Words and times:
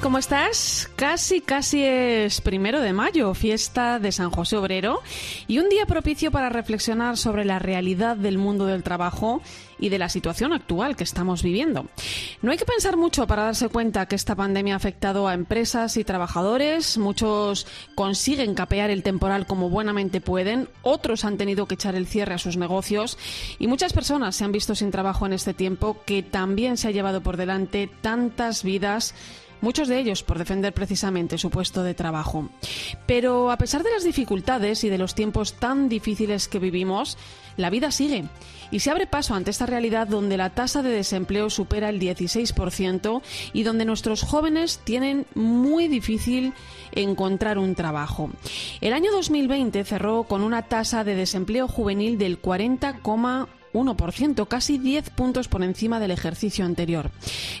¿Cómo 0.00 0.18
estás? 0.18 0.88
Casi, 0.94 1.40
casi 1.40 1.82
es 1.82 2.40
primero 2.40 2.80
de 2.80 2.92
mayo, 2.92 3.34
fiesta 3.34 3.98
de 3.98 4.12
San 4.12 4.30
José 4.30 4.56
Obrero 4.56 5.00
y 5.48 5.58
un 5.58 5.68
día 5.68 5.86
propicio 5.86 6.30
para 6.30 6.48
reflexionar 6.48 7.16
sobre 7.16 7.44
la 7.44 7.58
realidad 7.58 8.16
del 8.16 8.38
mundo 8.38 8.66
del 8.66 8.84
trabajo 8.84 9.42
y 9.78 9.88
de 9.88 9.98
la 9.98 10.08
situación 10.08 10.52
actual 10.52 10.94
que 10.94 11.02
estamos 11.02 11.42
viviendo. 11.42 11.86
No 12.42 12.52
hay 12.52 12.58
que 12.58 12.64
pensar 12.64 12.96
mucho 12.96 13.26
para 13.26 13.44
darse 13.44 13.68
cuenta 13.68 14.06
que 14.06 14.14
esta 14.14 14.36
pandemia 14.36 14.74
ha 14.74 14.76
afectado 14.76 15.26
a 15.26 15.34
empresas 15.34 15.96
y 15.96 16.04
trabajadores. 16.04 16.96
Muchos 16.96 17.66
consiguen 17.96 18.54
capear 18.54 18.90
el 18.90 19.02
temporal 19.02 19.46
como 19.46 19.68
buenamente 19.68 20.20
pueden, 20.20 20.68
otros 20.82 21.24
han 21.24 21.38
tenido 21.38 21.66
que 21.66 21.74
echar 21.74 21.96
el 21.96 22.06
cierre 22.06 22.34
a 22.34 22.38
sus 22.38 22.56
negocios 22.56 23.18
y 23.58 23.66
muchas 23.66 23.92
personas 23.92 24.36
se 24.36 24.44
han 24.44 24.52
visto 24.52 24.76
sin 24.76 24.92
trabajo 24.92 25.26
en 25.26 25.32
este 25.32 25.54
tiempo 25.54 25.96
que 26.06 26.22
también 26.22 26.76
se 26.76 26.86
ha 26.86 26.92
llevado 26.92 27.20
por 27.20 27.36
delante 27.36 27.90
tantas 28.00 28.62
vidas 28.62 29.14
muchos 29.60 29.88
de 29.88 29.98
ellos 29.98 30.22
por 30.22 30.38
defender 30.38 30.72
precisamente 30.72 31.38
su 31.38 31.50
puesto 31.50 31.82
de 31.82 31.94
trabajo. 31.94 32.48
Pero 33.06 33.50
a 33.50 33.58
pesar 33.58 33.82
de 33.82 33.90
las 33.90 34.04
dificultades 34.04 34.84
y 34.84 34.88
de 34.88 34.98
los 34.98 35.14
tiempos 35.14 35.54
tan 35.54 35.88
difíciles 35.88 36.48
que 36.48 36.58
vivimos, 36.58 37.18
la 37.56 37.70
vida 37.70 37.90
sigue 37.90 38.24
y 38.70 38.80
se 38.80 38.90
abre 38.90 39.06
paso 39.06 39.34
ante 39.34 39.50
esta 39.50 39.66
realidad 39.66 40.06
donde 40.06 40.36
la 40.36 40.50
tasa 40.50 40.82
de 40.82 40.90
desempleo 40.90 41.50
supera 41.50 41.88
el 41.88 42.00
16% 42.00 43.22
y 43.52 43.62
donde 43.62 43.84
nuestros 43.84 44.22
jóvenes 44.22 44.80
tienen 44.84 45.26
muy 45.34 45.88
difícil 45.88 46.52
encontrar 46.92 47.58
un 47.58 47.74
trabajo. 47.74 48.30
El 48.80 48.92
año 48.92 49.10
2020 49.12 49.84
cerró 49.84 50.24
con 50.24 50.42
una 50.42 50.62
tasa 50.62 51.04
de 51.04 51.14
desempleo 51.14 51.68
juvenil 51.68 52.18
del 52.18 52.40
40,1%. 52.40 53.57
1%, 53.78 54.48
casi 54.48 54.78
10 54.78 55.10
puntos 55.10 55.48
por 55.48 55.62
encima 55.62 56.00
del 56.00 56.10
ejercicio 56.10 56.64
anterior. 56.64 57.10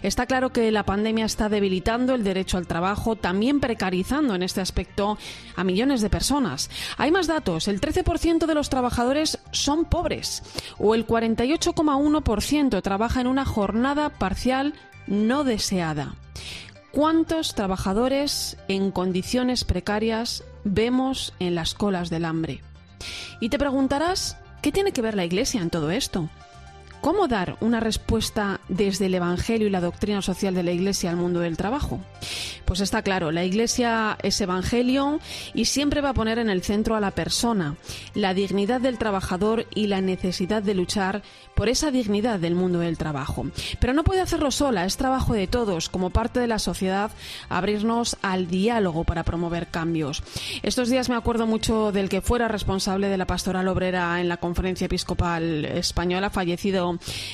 Está 0.02 0.26
claro 0.26 0.50
que 0.50 0.70
la 0.70 0.84
pandemia 0.84 1.24
está 1.24 1.48
debilitando 1.48 2.14
el 2.14 2.24
derecho 2.24 2.58
al 2.58 2.66
trabajo, 2.66 3.16
también 3.16 3.60
precarizando 3.60 4.34
en 4.34 4.42
este 4.42 4.60
aspecto 4.60 5.18
a 5.56 5.64
millones 5.64 6.00
de 6.00 6.10
personas. 6.10 6.70
Hay 6.96 7.10
más 7.10 7.26
datos, 7.26 7.68
el 7.68 7.80
13% 7.80 8.46
de 8.46 8.54
los 8.54 8.70
trabajadores 8.70 9.38
son 9.52 9.84
pobres 9.84 10.42
o 10.78 10.94
el 10.94 11.06
48,1% 11.06 12.82
trabaja 12.82 13.20
en 13.20 13.26
una 13.26 13.44
jornada 13.44 14.10
parcial 14.10 14.74
no 15.06 15.44
deseada. 15.44 16.14
¿Cuántos 16.90 17.54
trabajadores 17.54 18.56
en 18.66 18.90
condiciones 18.90 19.64
precarias 19.64 20.44
vemos 20.64 21.34
en 21.38 21.54
las 21.54 21.74
colas 21.74 22.10
del 22.10 22.24
hambre? 22.24 22.62
Y 23.40 23.50
te 23.50 23.58
preguntarás, 23.58 24.36
¿Qué 24.62 24.72
tiene 24.72 24.92
que 24.92 25.02
ver 25.02 25.14
la 25.14 25.24
Iglesia 25.24 25.60
en 25.60 25.70
todo 25.70 25.90
esto? 25.90 26.28
¿Cómo 27.00 27.28
dar 27.28 27.56
una 27.60 27.80
respuesta 27.80 28.60
desde 28.68 29.06
el 29.06 29.14
Evangelio 29.14 29.68
y 29.68 29.70
la 29.70 29.80
doctrina 29.80 30.20
social 30.20 30.54
de 30.54 30.62
la 30.62 30.72
Iglesia 30.72 31.10
al 31.10 31.16
mundo 31.16 31.40
del 31.40 31.56
trabajo? 31.56 32.00
Pues 32.64 32.80
está 32.80 33.02
claro, 33.02 33.30
la 33.30 33.44
Iglesia 33.44 34.18
es 34.22 34.40
Evangelio 34.40 35.20
y 35.54 35.66
siempre 35.66 36.00
va 36.00 36.10
a 36.10 36.14
poner 36.14 36.38
en 36.38 36.50
el 36.50 36.62
centro 36.62 36.96
a 36.96 37.00
la 37.00 37.12
persona, 37.12 37.76
la 38.14 38.34
dignidad 38.34 38.80
del 38.80 38.98
trabajador 38.98 39.66
y 39.74 39.86
la 39.86 40.00
necesidad 40.00 40.62
de 40.62 40.74
luchar 40.74 41.22
por 41.54 41.68
esa 41.68 41.90
dignidad 41.90 42.40
del 42.40 42.54
mundo 42.54 42.80
del 42.80 42.98
trabajo. 42.98 43.46
Pero 43.80 43.94
no 43.94 44.04
puede 44.04 44.20
hacerlo 44.20 44.50
sola, 44.50 44.84
es 44.84 44.96
trabajo 44.96 45.34
de 45.34 45.46
todos, 45.46 45.88
como 45.88 46.10
parte 46.10 46.40
de 46.40 46.46
la 46.46 46.58
sociedad, 46.58 47.10
abrirnos 47.48 48.16
al 48.22 48.48
diálogo 48.48 49.04
para 49.04 49.22
promover 49.22 49.68
cambios. 49.68 50.22
Estos 50.62 50.90
días 50.90 51.08
me 51.08 51.16
acuerdo 51.16 51.46
mucho 51.46 51.92
del 51.92 52.08
que 52.08 52.20
fuera 52.20 52.48
responsable 52.48 53.08
de 53.08 53.16
la 53.16 53.26
pastoral 53.26 53.68
obrera 53.68 54.20
en 54.20 54.28
la 54.28 54.38
Conferencia 54.38 54.86
Episcopal 54.86 55.64
Española, 55.64 56.30
fallecido 56.30 56.87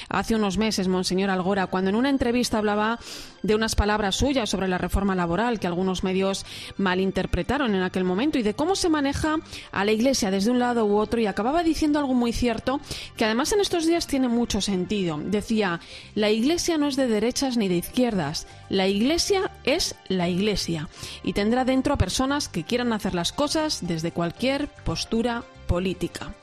hace 0.09 0.35
unos 0.35 0.59
meses, 0.59 0.89
Monseñor 0.89 1.31
Algora, 1.31 1.67
cuando 1.67 1.91
en 1.91 1.97
una 1.97 2.11
entrevista 2.11 2.59
hablaba 2.59 2.99
de 3.43 3.55
unas 3.55 3.75
palabras 3.75 4.17
suyas 4.17 4.49
sobre 4.51 4.69
la 4.69 4.79
reforma 4.79 5.15
laboral 5.15 5.61
que 5.61 5.67
algunos 5.67 6.03
medios 6.03 6.47
malinterpretaron 6.79 7.75
en 7.75 7.83
aquel 7.83 8.05
momento 8.05 8.39
y 8.39 8.43
de 8.43 8.55
cómo 8.55 8.75
se 8.75 8.89
maneja 8.89 9.37
a 9.71 9.85
la 9.85 9.93
Iglesia 9.93 10.31
desde 10.31 10.51
un 10.51 10.59
lado 10.59 10.87
u 10.87 10.97
otro 10.97 11.21
y 11.21 11.27
acababa 11.27 11.63
diciendo 11.63 11.99
algo 11.99 12.15
muy 12.15 12.33
cierto 12.33 12.81
que 13.17 13.25
además 13.25 13.53
en 13.53 13.61
estos 13.61 13.87
días 13.87 14.07
tiene 14.07 14.29
mucho 14.29 14.61
sentido. 14.61 15.21
Decía, 15.23 15.81
la 16.15 16.31
Iglesia 16.31 16.79
no 16.79 16.89
es 16.89 16.97
de 16.97 17.07
derechas 17.07 17.57
ni 17.57 17.69
de 17.69 17.77
izquierdas, 17.77 18.47
la 18.69 18.89
Iglesia 18.89 19.51
es 19.65 19.95
la 20.09 20.29
Iglesia 20.29 20.89
y 21.23 21.35
tendrá 21.35 21.65
dentro 21.65 21.95
a 21.95 21.99
personas 21.99 22.49
que 22.49 22.65
quieran 22.65 22.93
hacer 22.93 23.15
las 23.15 23.33
cosas 23.33 23.81
desde 23.83 24.13
cualquier 24.13 24.69
postura 24.69 25.45
política. 25.67 26.35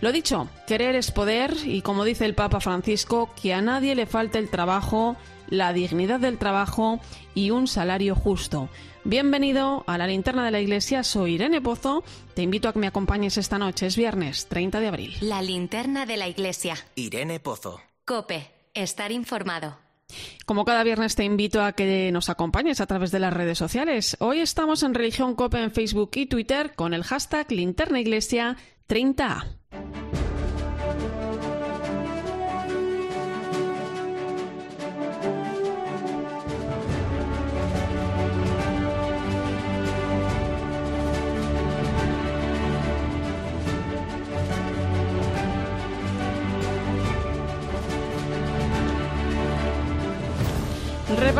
Lo 0.00 0.12
dicho, 0.12 0.48
querer 0.66 0.94
es 0.94 1.10
poder 1.10 1.54
y 1.64 1.82
como 1.82 2.04
dice 2.04 2.24
el 2.24 2.34
Papa 2.34 2.60
Francisco, 2.60 3.30
que 3.40 3.52
a 3.52 3.60
nadie 3.60 3.94
le 3.94 4.06
falte 4.06 4.38
el 4.38 4.48
trabajo, 4.48 5.16
la 5.48 5.72
dignidad 5.72 6.20
del 6.20 6.38
trabajo 6.38 7.00
y 7.34 7.50
un 7.50 7.66
salario 7.66 8.14
justo. 8.14 8.68
Bienvenido 9.04 9.84
a 9.86 9.98
la 9.98 10.06
linterna 10.06 10.44
de 10.44 10.50
la 10.50 10.60
iglesia, 10.60 11.02
soy 11.04 11.34
Irene 11.34 11.60
Pozo, 11.60 12.04
te 12.34 12.42
invito 12.42 12.68
a 12.68 12.72
que 12.72 12.78
me 12.78 12.86
acompañes 12.86 13.38
esta 13.38 13.58
noche, 13.58 13.86
es 13.86 13.96
viernes 13.96 14.46
30 14.46 14.80
de 14.80 14.88
abril. 14.88 15.16
La 15.20 15.42
linterna 15.42 16.06
de 16.06 16.16
la 16.16 16.28
iglesia. 16.28 16.76
Irene 16.96 17.40
Pozo. 17.40 17.80
Cope, 18.04 18.50
estar 18.74 19.10
informado. 19.10 19.78
Como 20.46 20.64
cada 20.64 20.84
viernes 20.84 21.14
te 21.14 21.24
invito 21.24 21.62
a 21.62 21.72
que 21.72 22.10
nos 22.12 22.28
acompañes 22.28 22.80
a 22.80 22.86
través 22.86 23.10
de 23.10 23.20
las 23.20 23.32
redes 23.32 23.58
sociales. 23.58 24.16
Hoy 24.20 24.40
estamos 24.40 24.82
en 24.82 24.94
Religión 24.94 25.34
Cope 25.34 25.62
en 25.62 25.72
Facebook 25.72 26.10
y 26.14 26.26
Twitter 26.26 26.72
con 26.74 26.94
el 26.94 27.04
hashtag 27.04 27.50
Linterna 27.52 28.00
Iglesia 28.00 28.56
30A. 28.88 30.09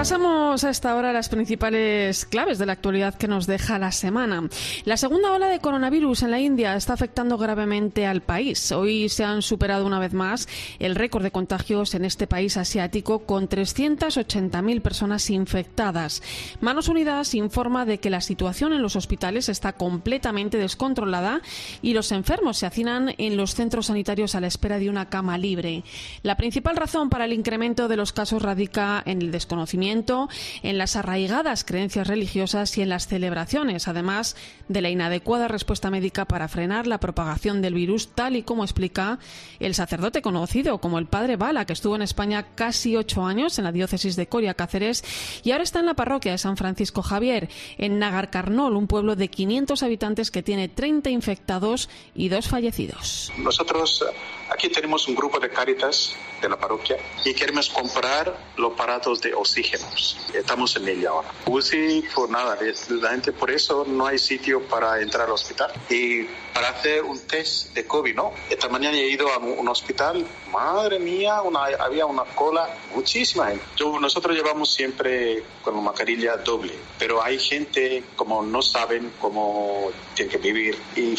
Repasamos 0.01 0.65
a 0.65 0.71
esta 0.71 0.97
hora 0.97 1.13
las 1.13 1.29
principales 1.29 2.25
claves 2.25 2.57
de 2.57 2.65
la 2.65 2.73
actualidad 2.73 3.17
que 3.17 3.29
nos 3.29 3.47
deja 3.47 3.79
la 3.79 3.93
semana. 3.93 4.49
La 4.87 4.97
segunda 4.97 5.31
ola 5.31 5.49
de 5.49 5.59
coronavirus 5.59 6.23
en 6.23 6.31
la 6.31 6.41
India 6.41 6.75
está 6.75 6.95
afectando 6.95 7.37
gravemente 7.37 8.07
al 8.07 8.23
país. 8.23 8.73
Hoy 8.73 9.11
se 9.11 9.25
han 9.25 9.43
superado 9.43 9.85
una 9.85 9.99
vez 9.99 10.15
más 10.15 10.49
el 10.79 10.95
récord 10.95 11.23
de 11.23 11.31
contagios 11.31 11.93
en 11.93 12.07
este 12.07 12.27
país 12.27 12.57
asiático 12.57 13.27
con 13.27 13.47
380.000 13.47 14.81
personas 14.81 15.29
infectadas. 15.29 16.23
Manos 16.63 16.89
Unidas 16.89 17.35
informa 17.35 17.85
de 17.85 18.01
que 18.01 18.09
la 18.09 18.23
situación 18.23 18.73
en 18.73 18.81
los 18.81 18.97
hospitales 18.97 19.51
está 19.51 19.75
completamente 19.75 20.57
descontrolada 20.57 21.43
y 21.83 21.93
los 21.93 22.11
enfermos 22.13 22.57
se 22.57 22.65
hacinan 22.65 23.15
en 23.19 23.37
los 23.37 23.55
centros 23.55 23.89
sanitarios 23.89 24.35
a 24.35 24.41
la 24.41 24.47
espera 24.47 24.79
de 24.79 24.89
una 24.89 25.11
cama 25.11 25.37
libre. 25.37 25.85
La 26.23 26.39
principal 26.39 26.77
razón 26.77 27.11
para 27.11 27.27
el 27.27 27.35
incremento 27.35 27.87
de 27.87 27.99
los 27.99 28.15
casos 28.15 28.41
radica 28.41 29.03
en 29.05 29.21
el 29.21 29.31
desconocimiento 29.31 29.90
en 29.91 30.79
las 30.79 30.97
arraigadas 30.97 31.65
creencias 31.65 32.07
religiosas 32.07 32.77
y 32.79 32.83
en 32.83 32.89
las 32.89 33.07
celebraciones, 33.07 33.89
además 33.89 34.37
de 34.69 34.81
la 34.81 34.91
inadecuada 34.91 35.49
respuesta 35.49 35.91
médica 35.91 36.25
para 36.25 36.49
frenar 36.49 36.87
la 36.87 37.01
propagación 37.01 37.61
del 37.63 37.75
virus, 37.75 38.09
tal 38.15 38.37
y 38.37 38.43
como 38.43 38.65
explica 38.65 39.19
el 39.59 39.75
sacerdote 39.75 40.23
conocido 40.23 40.79
como 40.79 40.99
el 40.99 41.07
padre 41.07 41.37
Bala, 41.37 41.65
que 41.67 41.73
estuvo 41.73 41.97
en 41.97 42.03
España 42.03 42.47
casi 42.55 42.97
ocho 42.97 43.25
años 43.25 43.59
en 43.59 43.65
la 43.65 43.73
diócesis 43.73 44.17
de 44.17 44.29
Coria 44.29 44.55
Cáceres 44.55 45.03
y 45.43 45.51
ahora 45.51 45.65
está 45.65 45.81
en 45.81 45.87
la 45.87 45.95
parroquia 45.95 46.33
de 46.33 46.39
San 46.39 46.57
Francisco 46.57 47.03
Javier, 47.03 47.49
en 47.79 47.99
Nagarcarnol, 47.99 48.77
un 48.77 48.87
pueblo 48.87 49.17
de 49.17 49.29
500 49.29 49.83
habitantes 49.83 50.31
que 50.31 50.43
tiene 50.43 50.69
30 50.69 51.11
infectados 51.11 51.89
y 52.15 52.29
dos 52.29 52.49
fallecidos. 52.49 53.33
Nosotros 53.39 54.05
aquí 54.51 54.69
tenemos 54.69 55.09
un 55.09 55.15
grupo 55.15 55.39
de 55.41 55.51
Cáritas 55.51 56.15
de 56.41 56.49
la 56.49 56.57
parroquia 56.57 56.97
y 57.25 57.35
queremos 57.35 57.69
comprar 57.69 58.37
los 58.57 58.73
aparatos 58.73 59.21
de 59.21 59.35
oxígeno 59.35 59.51
oxígenos. 59.51 60.17
Estamos 60.33 60.77
en 60.77 60.89
ella 60.89 61.11
ahora. 61.11 61.29
UCI, 61.47 62.05
pues 62.15 62.31
nada, 62.31 62.57
la 62.89 63.11
gente 63.11 63.33
por 63.33 63.51
eso 63.51 63.85
no 63.87 64.07
hay 64.07 64.19
sitio 64.19 64.63
para 64.63 65.01
entrar 65.01 65.27
al 65.27 65.33
hospital. 65.33 65.73
Y 65.89 66.25
para 66.55 66.71
hacer 66.71 67.03
un 67.03 67.19
test 67.27 67.75
de 67.75 67.85
COVID, 67.87 68.15
¿no? 68.15 68.33
Esta 68.49 68.69
mañana 68.69 68.97
he 68.97 69.09
ido 69.09 69.29
a 69.33 69.39
un 69.39 69.69
hospital, 69.69 70.25
madre 70.51 70.99
mía, 70.99 71.43
una, 71.43 71.65
había 71.65 72.07
una 72.07 72.25
cola, 72.25 72.69
muchísima 72.95 73.49
gente. 73.49 73.65
nosotros 74.01 74.37
llevamos 74.37 74.73
siempre 74.73 75.43
con 75.63 75.83
mascarilla 75.83 76.37
doble, 76.37 76.75
pero 76.99 77.23
hay 77.23 77.39
gente 77.39 78.05
como 78.17 78.43
no 78.43 78.63
saben 78.63 79.13
cómo 79.21 79.91
tienen 80.15 80.31
que 80.31 80.39
vivir 80.39 80.79
y 80.97 81.15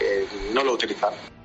eh, 0.00 0.26
no 0.52 0.62
lo 0.62 0.72
utilizan. 0.72 1.35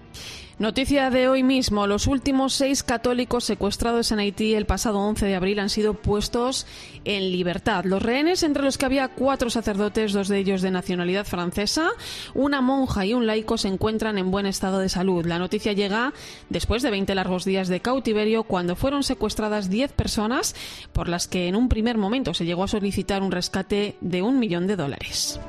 Noticia 0.62 1.10
de 1.10 1.28
hoy 1.28 1.42
mismo. 1.42 1.88
Los 1.88 2.06
últimos 2.06 2.54
seis 2.54 2.84
católicos 2.84 3.46
secuestrados 3.46 4.12
en 4.12 4.20
Haití 4.20 4.54
el 4.54 4.68
pasado 4.68 5.00
11 5.00 5.26
de 5.26 5.34
abril 5.34 5.58
han 5.58 5.72
sido 5.72 5.96
puestos 5.96 6.68
en 7.04 7.32
libertad. 7.32 7.84
Los 7.84 8.04
rehenes, 8.04 8.44
entre 8.44 8.62
los 8.62 8.78
que 8.78 8.86
había 8.86 9.08
cuatro 9.08 9.50
sacerdotes, 9.50 10.14
dos 10.14 10.28
de 10.28 10.38
ellos 10.38 10.62
de 10.62 10.70
nacionalidad 10.70 11.26
francesa, 11.26 11.90
una 12.36 12.62
monja 12.62 13.08
y 13.08 13.16
un 13.16 13.26
laico, 13.26 13.58
se 13.58 13.70
encuentran 13.70 14.20
en 14.20 14.30
buen 14.30 14.46
estado 14.46 14.78
de 14.78 14.90
salud. 14.90 15.26
La 15.26 15.40
noticia 15.40 15.74
llega 15.74 16.14
después 16.50 16.84
de 16.84 16.92
20 16.92 17.16
largos 17.16 17.44
días 17.44 17.68
de 17.68 17.80
cautiverio, 17.80 18.44
cuando 18.44 18.76
fueron 18.76 19.02
secuestradas 19.02 19.68
10 19.68 19.94
personas, 19.94 20.56
por 20.94 21.10
las 21.10 21.28
que 21.28 21.48
en 21.48 21.56
un 21.56 21.70
primer 21.70 21.98
momento 21.98 22.36
se 22.36 22.46
llegó 22.46 22.66
a 22.66 22.68
solicitar 22.68 23.24
un 23.24 23.32
rescate 23.32 23.96
de 24.00 24.22
un 24.22 24.38
millón 24.38 24.68
de 24.68 24.76
dólares. 24.76 25.40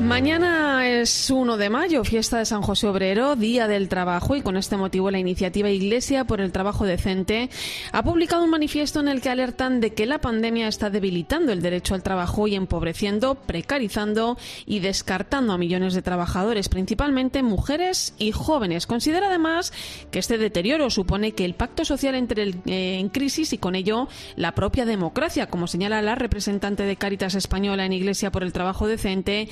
Mañana 0.00 0.88
es 0.88 1.28
1 1.30 1.58
de 1.58 1.68
mayo, 1.68 2.04
fiesta 2.04 2.38
de 2.38 2.46
San 2.46 2.62
José 2.62 2.86
Obrero, 2.88 3.36
Día 3.36 3.68
del 3.68 3.90
Trabajo, 3.90 4.34
y 4.34 4.40
con 4.40 4.56
este 4.56 4.78
motivo 4.78 5.10
la 5.10 5.18
iniciativa 5.18 5.68
Iglesia 5.68 6.24
por 6.24 6.40
el 6.40 6.52
Trabajo 6.52 6.86
Decente 6.86 7.50
ha 7.92 8.02
publicado 8.02 8.42
un 8.44 8.50
manifiesto 8.50 9.00
en 9.00 9.08
el 9.08 9.20
que 9.20 9.28
alertan 9.28 9.80
de 9.80 9.92
que 9.92 10.06
la 10.06 10.18
pandemia 10.18 10.68
está 10.68 10.88
debilitando 10.88 11.52
el 11.52 11.60
derecho 11.60 11.94
al 11.94 12.02
trabajo 12.02 12.48
y 12.48 12.54
empobreciendo, 12.54 13.34
precarizando 13.34 14.38
y 14.64 14.78
descartando 14.80 15.52
a 15.52 15.58
millones 15.58 15.92
de 15.92 16.00
trabajadores, 16.00 16.70
principalmente 16.70 17.42
mujeres 17.42 18.14
y 18.18 18.32
jóvenes. 18.32 18.86
Considera 18.86 19.26
además 19.26 19.70
que 20.10 20.18
este 20.18 20.38
deterioro 20.38 20.88
supone 20.88 21.32
que 21.32 21.44
el 21.44 21.54
pacto 21.54 21.84
social 21.84 22.14
entre 22.14 22.42
el, 22.44 22.54
eh, 22.64 22.98
en 22.98 23.10
crisis 23.10 23.52
y 23.52 23.58
con 23.58 23.74
ello 23.74 24.08
la 24.36 24.54
propia 24.54 24.86
democracia, 24.86 25.48
como 25.48 25.66
señala 25.66 26.00
la 26.00 26.14
representante 26.14 26.84
de 26.84 26.96
Cáritas 26.96 27.34
Española 27.34 27.84
en 27.84 27.92
Iglesia 27.92 28.32
por 28.32 28.42
el 28.42 28.54
Trabajo 28.54 28.88
Decente, 28.88 29.48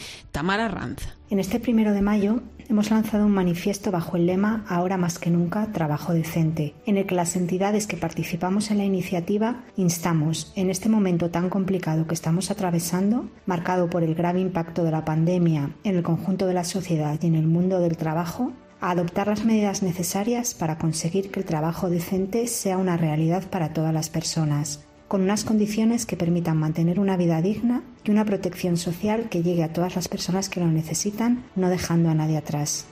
En 1.31 1.41
este 1.41 1.61
primero 1.61 1.93
de 1.93 2.03
mayo 2.03 2.43
hemos 2.69 2.91
lanzado 2.91 3.27
un 3.27 3.33
manifiesto 3.33 3.91
bajo 3.91 4.17
el 4.17 4.27
lema 4.27 4.65
Ahora 4.69 4.97
más 4.97 5.19
que 5.19 5.31
nunca, 5.31 5.73
trabajo 5.73 6.13
decente, 6.13 6.75
en 6.87 6.97
el 6.97 7.07
que 7.07 7.15
las 7.15 7.35
entidades 7.37 7.87
que 7.87 7.97
participamos 7.97 8.71
en 8.71 8.79
la 8.79 8.85
iniciativa 8.85 9.65
instamos, 9.77 10.53
en 10.55 10.71
este 10.71 10.89
momento 10.89 11.31
tan 11.31 11.51
complicado 11.51 12.07
que 12.07 12.15
estamos 12.15 12.51
atravesando, 12.51 13.29
marcado 13.47 13.91
por 13.91 14.03
el 14.03 14.15
grave 14.15 14.41
impacto 14.41 14.85
de 14.85 14.91
la 14.91 15.05
pandemia 15.05 15.71
en 15.85 15.97
el 15.97 16.03
conjunto 16.03 16.47
de 16.47 16.55
la 16.55 16.65
sociedad 16.65 17.19
y 17.23 17.27
en 17.27 17.35
el 17.35 17.47
mundo 17.47 17.81
del 17.81 17.97
trabajo, 17.97 18.53
a 18.81 18.93
adoptar 18.93 19.27
las 19.27 19.45
medidas 19.45 19.83
necesarias 19.83 20.55
para 20.55 20.79
conseguir 20.79 21.31
que 21.31 21.41
el 21.41 21.47
trabajo 21.47 21.91
decente 21.91 22.47
sea 22.47 22.79
una 22.79 22.97
realidad 22.97 23.49
para 23.51 23.73
todas 23.73 23.93
las 23.93 24.09
personas, 24.09 24.85
con 25.09 25.23
unas 25.23 25.45
condiciones 25.45 26.07
que 26.07 26.17
permitan 26.17 26.59
mantener 26.59 27.01
una 27.01 27.17
vida 27.17 27.43
digna 27.43 27.83
y 28.05 28.11
una 28.11 28.25
protección 28.25 28.77
social 28.77 29.29
que 29.31 29.43
llegue 29.43 29.65
a 29.65 29.73
todas 29.73 29.97
las 29.97 30.07
personas 30.07 30.49
que 30.49 30.61
lo 30.61 30.67
necesitan, 30.67 31.45
no 31.57 31.71
dejando 31.71 32.11
a 32.11 32.15
nadie 32.15 32.37
atrás. 32.37 32.87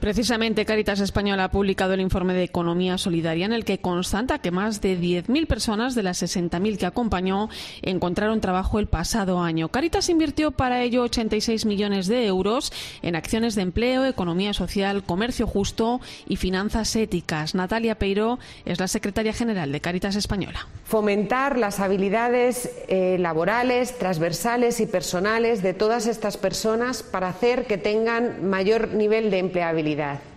Precisamente 0.00 0.64
Caritas 0.64 1.00
Española 1.00 1.44
ha 1.44 1.50
publicado 1.50 1.92
el 1.92 2.00
informe 2.00 2.32
de 2.32 2.44
Economía 2.44 2.98
Solidaria 2.98 3.46
en 3.46 3.52
el 3.52 3.64
que 3.64 3.80
constata 3.80 4.38
que 4.38 4.52
más 4.52 4.80
de 4.80 4.96
10.000 4.96 5.48
personas 5.48 5.96
de 5.96 6.04
las 6.04 6.22
60.000 6.22 6.78
que 6.78 6.86
acompañó 6.86 7.48
encontraron 7.82 8.40
trabajo 8.40 8.78
el 8.78 8.86
pasado 8.86 9.40
año. 9.40 9.70
Caritas 9.70 10.08
invirtió 10.08 10.52
para 10.52 10.82
ello 10.82 11.02
86 11.02 11.66
millones 11.66 12.06
de 12.06 12.26
euros 12.26 12.72
en 13.02 13.16
acciones 13.16 13.56
de 13.56 13.62
empleo, 13.62 14.04
economía 14.04 14.54
social, 14.54 15.02
comercio 15.02 15.48
justo 15.48 16.00
y 16.28 16.36
finanzas 16.36 16.94
éticas. 16.94 17.56
Natalia 17.56 17.98
Peiro 17.98 18.38
es 18.64 18.78
la 18.78 18.86
secretaria 18.86 19.32
general 19.32 19.72
de 19.72 19.80
Caritas 19.80 20.14
Española. 20.14 20.68
Fomentar 20.84 21.58
las 21.58 21.80
habilidades 21.80 22.70
eh, 22.86 23.16
laborales, 23.18 23.98
transversales 23.98 24.78
y 24.78 24.86
personales 24.86 25.60
de 25.60 25.74
todas 25.74 26.06
estas 26.06 26.36
personas 26.36 27.02
para 27.02 27.28
hacer 27.28 27.66
que 27.66 27.78
tengan 27.78 28.48
mayor 28.48 28.94
nivel 28.94 29.32
de 29.32 29.38
empleabilidad 29.38 29.87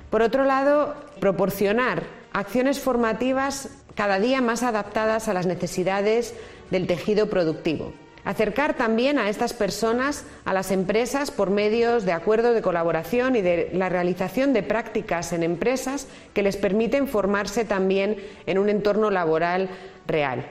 por 0.09 0.21
otro 0.21 0.43
lado, 0.43 0.95
proporcionar 1.19 2.03
acciones 2.33 2.79
formativas 2.79 3.69
cada 3.95 4.19
día 4.19 4.41
más 4.41 4.63
adaptadas 4.63 5.27
a 5.27 5.33
las 5.33 5.45
necesidades 5.45 6.33
del 6.69 6.87
tejido 6.87 7.29
productivo. 7.29 7.93
Acercar 8.23 8.75
también 8.75 9.17
a 9.17 9.29
estas 9.29 9.53
personas 9.53 10.25
a 10.45 10.53
las 10.53 10.71
empresas 10.71 11.31
por 11.31 11.49
medios 11.49 12.05
de 12.05 12.11
acuerdos 12.11 12.53
de 12.53 12.61
colaboración 12.61 13.35
y 13.35 13.41
de 13.41 13.71
la 13.73 13.89
realización 13.89 14.53
de 14.53 14.61
prácticas 14.61 15.33
en 15.33 15.41
empresas 15.41 16.07
que 16.33 16.43
les 16.43 16.55
permiten 16.55 17.07
formarse 17.07 17.65
también 17.65 18.17
en 18.45 18.59
un 18.59 18.69
entorno 18.69 19.09
laboral 19.09 19.69
real. 20.05 20.45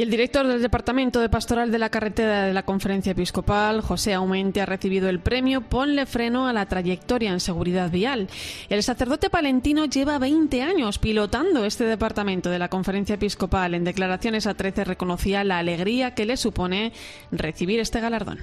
Y 0.00 0.02
el 0.02 0.08
director 0.08 0.46
del 0.46 0.62
Departamento 0.62 1.20
de 1.20 1.28
Pastoral 1.28 1.70
de 1.70 1.78
la 1.78 1.90
Carretera 1.90 2.44
de 2.44 2.54
la 2.54 2.62
Conferencia 2.62 3.12
Episcopal, 3.12 3.82
José 3.82 4.14
Aumente, 4.14 4.62
ha 4.62 4.64
recibido 4.64 5.10
el 5.10 5.20
premio 5.20 5.60
Ponle 5.60 6.06
freno 6.06 6.48
a 6.48 6.54
la 6.54 6.64
trayectoria 6.64 7.30
en 7.30 7.38
seguridad 7.38 7.90
vial. 7.90 8.26
El 8.70 8.82
sacerdote 8.82 9.28
palentino 9.28 9.84
lleva 9.84 10.18
20 10.18 10.62
años 10.62 10.98
pilotando 10.98 11.66
este 11.66 11.84
departamento 11.84 12.48
de 12.48 12.58
la 12.58 12.70
Conferencia 12.70 13.16
Episcopal. 13.16 13.74
En 13.74 13.84
declaraciones 13.84 14.46
a 14.46 14.54
13 14.54 14.84
reconocía 14.84 15.44
la 15.44 15.58
alegría 15.58 16.14
que 16.14 16.24
le 16.24 16.38
supone 16.38 16.94
recibir 17.30 17.78
este 17.78 18.00
galardón. 18.00 18.38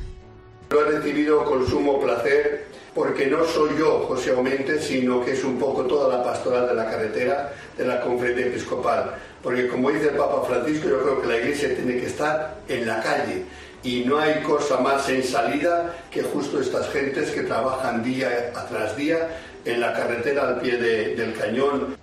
Lo 0.69 0.86
he 0.86 0.92
recibido 0.92 1.44
con 1.44 1.65
sumo 1.65 2.00
placer 2.00 2.68
porque 2.94 3.25
no 3.25 3.44
soy 3.45 3.77
yo, 3.80 4.06
José 4.07 4.30
Aumente, 4.30 4.80
sino 4.80 5.25
que 5.25 5.31
es 5.31 5.44
un 5.44 5.57
poco 5.57 5.86
toda 5.86 6.18
la 6.18 6.24
pastoral 6.24 6.68
de 6.68 6.75
la 6.75 6.86
carretera 6.86 7.51
de 7.75 7.86
la 7.86 8.00
Conferencia 8.01 8.45
Episcopal 8.45 9.15
porque 9.48 9.70
como 9.70 9.92
dice 9.92 10.10
el 10.10 10.18
Papa 10.18 10.46
Francisco, 10.46 10.90
yo 10.90 11.02
creo 11.02 11.22
que 11.22 11.28
la 11.30 11.38
Iglesia 11.38 11.74
tiene 11.74 12.02
que 12.02 12.08
estar 12.08 12.58
en 12.68 12.86
la 12.86 13.02
calle 13.02 13.46
y 13.82 14.02
no 14.02 14.20
hay 14.20 14.44
cosa 14.44 14.82
más 14.82 15.08
en 15.08 15.24
salida 15.24 15.96
que 16.12 16.22
justo 16.22 16.60
estas 16.60 16.90
gentes 16.90 17.32
que 17.32 17.44
trabajan 17.44 18.04
día 18.04 18.52
tras 18.70 18.98
día 18.98 19.40
en 19.64 19.80
la 19.80 19.94
carretera 19.94 20.50
al 20.50 20.60
pie 20.60 20.76
del 20.76 21.34
cañón. 21.34 21.96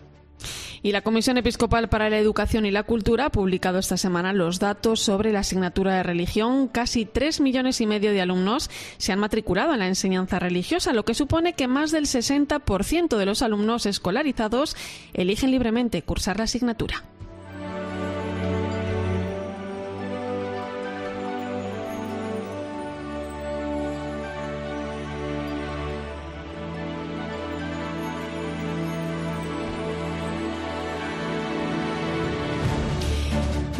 Y 0.80 0.92
la 0.92 1.02
Comisión 1.02 1.36
Episcopal 1.36 1.90
para 1.90 2.08
la 2.08 2.16
Educación 2.16 2.64
y 2.64 2.70
la 2.70 2.84
Cultura 2.84 3.26
ha 3.26 3.30
publicado 3.30 3.78
esta 3.78 3.98
semana 3.98 4.32
los 4.32 4.58
datos 4.58 5.00
sobre 5.00 5.30
la 5.30 5.40
asignatura 5.40 5.96
de 5.96 6.02
religión. 6.02 6.68
Casi 6.68 7.04
tres 7.04 7.42
millones 7.42 7.78
y 7.82 7.86
medio 7.86 8.12
de 8.12 8.22
alumnos 8.22 8.70
se 8.96 9.12
han 9.12 9.18
matriculado 9.18 9.74
en 9.74 9.80
la 9.80 9.88
enseñanza 9.88 10.38
religiosa, 10.38 10.94
lo 10.94 11.04
que 11.04 11.12
supone 11.12 11.52
que 11.52 11.68
más 11.68 11.90
del 11.90 12.06
60% 12.06 13.18
de 13.18 13.26
los 13.26 13.42
alumnos 13.42 13.84
escolarizados 13.84 14.78
eligen 15.12 15.50
libremente 15.50 16.00
cursar 16.00 16.38
la 16.38 16.44
asignatura. 16.44 17.04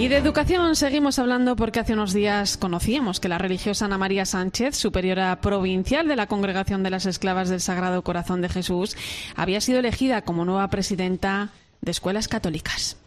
Y 0.05 0.09
de 0.09 0.19
educación 0.19 0.77
seguimos 0.77 1.19
hablando 1.19 1.57
porque 1.57 1.81
hace 1.81 1.95
unos 1.95 2.13
días 2.13 2.59
conocíamos 2.59 3.21
que 3.21 3.31
la 3.31 3.39
religiosa 3.39 3.87
Ana 3.87 3.97
María 3.97 4.27
Sánchez, 4.27 4.77
superiora 4.77 5.41
provincial 5.41 6.09
de 6.09 6.15
la 6.15 6.27
Congregación 6.27 6.83
de 6.83 6.91
las 6.91 7.07
Esclavas 7.07 7.49
del 7.49 7.63
Sagrado 7.63 8.03
Corazón 8.03 8.43
de 8.43 8.51
Jesús, 8.51 8.99
había 9.35 9.63
sido 9.63 9.79
elegida 9.79 10.21
como 10.21 10.45
nueva 10.45 10.69
presidenta 10.69 11.53
de 11.81 11.91
escuelas 11.91 12.29
católicas. 12.29 12.99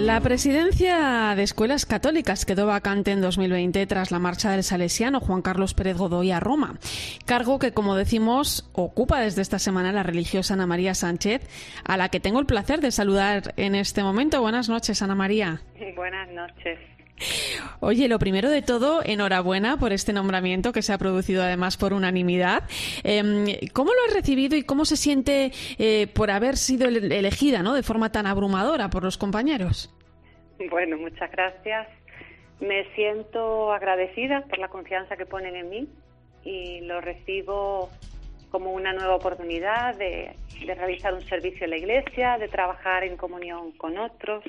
La 0.00 0.18
presidencia 0.18 1.34
de 1.36 1.42
escuelas 1.42 1.84
católicas 1.84 2.46
quedó 2.46 2.66
vacante 2.66 3.10
en 3.10 3.20
2020 3.20 3.86
tras 3.86 4.10
la 4.10 4.18
marcha 4.18 4.50
del 4.50 4.64
salesiano 4.64 5.20
Juan 5.20 5.42
Carlos 5.42 5.74
Pérez 5.74 5.98
Godoy 5.98 6.30
a 6.30 6.40
Roma, 6.40 6.78
cargo 7.26 7.58
que, 7.58 7.72
como 7.72 7.94
decimos, 7.94 8.70
ocupa 8.72 9.20
desde 9.20 9.42
esta 9.42 9.58
semana 9.58 9.92
la 9.92 10.02
religiosa 10.02 10.54
Ana 10.54 10.66
María 10.66 10.94
Sánchez, 10.94 11.42
a 11.84 11.98
la 11.98 12.08
que 12.08 12.18
tengo 12.18 12.40
el 12.40 12.46
placer 12.46 12.80
de 12.80 12.92
saludar 12.92 13.52
en 13.58 13.74
este 13.74 14.02
momento. 14.02 14.40
Buenas 14.40 14.70
noches, 14.70 15.02
Ana 15.02 15.14
María. 15.14 15.60
Buenas 15.94 16.30
noches. 16.30 16.78
Oye, 17.80 18.08
lo 18.08 18.18
primero 18.18 18.50
de 18.50 18.62
todo, 18.62 19.02
enhorabuena 19.04 19.76
por 19.78 19.92
este 19.92 20.12
nombramiento 20.12 20.72
que 20.72 20.82
se 20.82 20.92
ha 20.92 20.98
producido 20.98 21.42
además 21.42 21.76
por 21.76 21.92
unanimidad. 21.92 22.64
Em, 23.04 23.46
¿Cómo 23.72 23.92
lo 23.92 23.98
has 24.06 24.14
recibido 24.14 24.56
y 24.56 24.62
cómo 24.62 24.84
se 24.84 24.96
siente 24.96 25.52
eh, 25.78 26.06
por 26.08 26.30
haber 26.30 26.56
sido 26.56 26.88
elegida 26.88 27.62
¿no? 27.62 27.74
de 27.74 27.82
forma 27.82 28.12
tan 28.12 28.26
abrumadora 28.26 28.90
por 28.90 29.02
los 29.02 29.18
compañeros? 29.18 29.94
Bueno, 30.70 30.98
muchas 30.98 31.30
gracias. 31.30 31.88
Me 32.60 32.84
siento 32.94 33.72
agradecida 33.72 34.42
por 34.42 34.58
la 34.58 34.68
confianza 34.68 35.16
que 35.16 35.24
ponen 35.24 35.56
en 35.56 35.70
mí 35.70 35.88
y 36.44 36.80
lo 36.82 37.00
recibo 37.00 37.90
como 38.50 38.72
una 38.72 38.92
nueva 38.92 39.14
oportunidad 39.14 39.96
de, 39.96 40.34
de 40.66 40.74
realizar 40.74 41.14
un 41.14 41.22
servicio 41.22 41.64
en 41.64 41.70
la 41.70 41.76
iglesia, 41.78 42.36
de 42.36 42.48
trabajar 42.48 43.04
en 43.04 43.16
comunión 43.16 43.72
con 43.72 43.96
otros, 43.96 44.44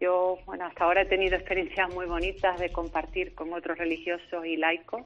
yo, 0.00 0.38
bueno, 0.46 0.66
hasta 0.66 0.84
ahora 0.84 1.02
he 1.02 1.06
tenido 1.06 1.36
experiencias 1.36 1.92
muy 1.94 2.06
bonitas 2.06 2.58
de 2.58 2.70
compartir 2.70 3.34
con 3.34 3.52
otros 3.52 3.78
religiosos 3.78 4.44
y 4.44 4.56
laicos 4.56 5.02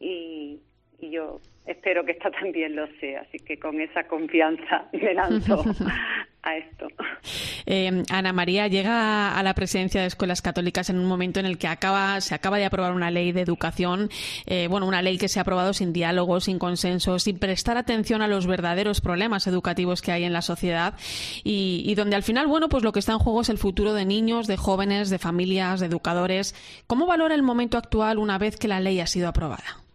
y, 0.00 0.60
yo 1.00 1.40
espero 1.68 2.04
que 2.04 2.12
esta 2.12 2.30
también 2.40 2.74
lo 2.74 2.86
sea, 3.00 3.20
así 3.20 3.38
que 3.38 3.58
con 3.58 3.80
esa 3.80 4.04
confianza 4.04 4.88
me 4.92 5.14
lanzo 5.14 5.64
a 6.42 6.56
esto. 6.56 6.86
Eh, 7.66 8.04
Ana 8.10 8.32
María 8.32 8.68
llega 8.68 9.36
a 9.36 9.42
la 9.42 9.54
presidencia 9.54 10.00
de 10.00 10.06
escuelas 10.06 10.40
católicas 10.40 10.88
en 10.88 10.98
un 10.98 11.04
momento 11.04 11.40
en 11.40 11.46
el 11.46 11.58
que 11.58 11.66
acaba, 11.66 12.20
se 12.20 12.34
acaba 12.34 12.58
de 12.58 12.64
aprobar 12.64 12.92
una 12.92 13.10
ley 13.10 13.32
de 13.32 13.40
educación, 13.40 14.08
eh, 14.46 14.68
bueno, 14.70 14.86
una 14.86 15.02
ley 15.02 15.18
que 15.18 15.28
se 15.28 15.40
ha 15.40 15.42
aprobado 15.42 15.72
sin 15.74 15.92
diálogo, 15.92 16.40
sin 16.40 16.58
consenso, 16.58 17.18
sin 17.18 17.38
prestar 17.38 17.76
atención 17.76 18.22
a 18.22 18.28
los 18.28 18.46
verdaderos 18.46 19.00
problemas 19.00 19.46
educativos 19.46 20.00
que 20.00 20.12
hay 20.12 20.24
en 20.24 20.32
la 20.32 20.42
sociedad 20.42 20.94
y, 21.42 21.82
y 21.84 21.94
donde 21.96 22.16
al 22.16 22.22
final, 22.22 22.46
bueno, 22.46 22.68
pues 22.68 22.84
lo 22.84 22.92
que 22.92 23.00
está 23.00 23.12
en 23.12 23.18
juego 23.18 23.42
es 23.42 23.48
el 23.48 23.58
futuro 23.58 23.92
de 23.92 24.06
niños, 24.06 24.46
de 24.46 24.56
jóvenes, 24.56 25.10
de 25.10 25.18
familias, 25.18 25.80
de 25.80 25.86
educadores. 25.86 26.54
¿Cómo 26.86 27.06
valora 27.06 27.34
el 27.34 27.42
momento 27.42 27.76
actual 27.76 28.18
una 28.18 28.38
vez 28.38 28.56
que 28.56 28.68
la 28.68 28.80
ley 28.80 29.00
ha 29.00 29.06
sido 29.06 29.28
aprobada? 29.28 29.87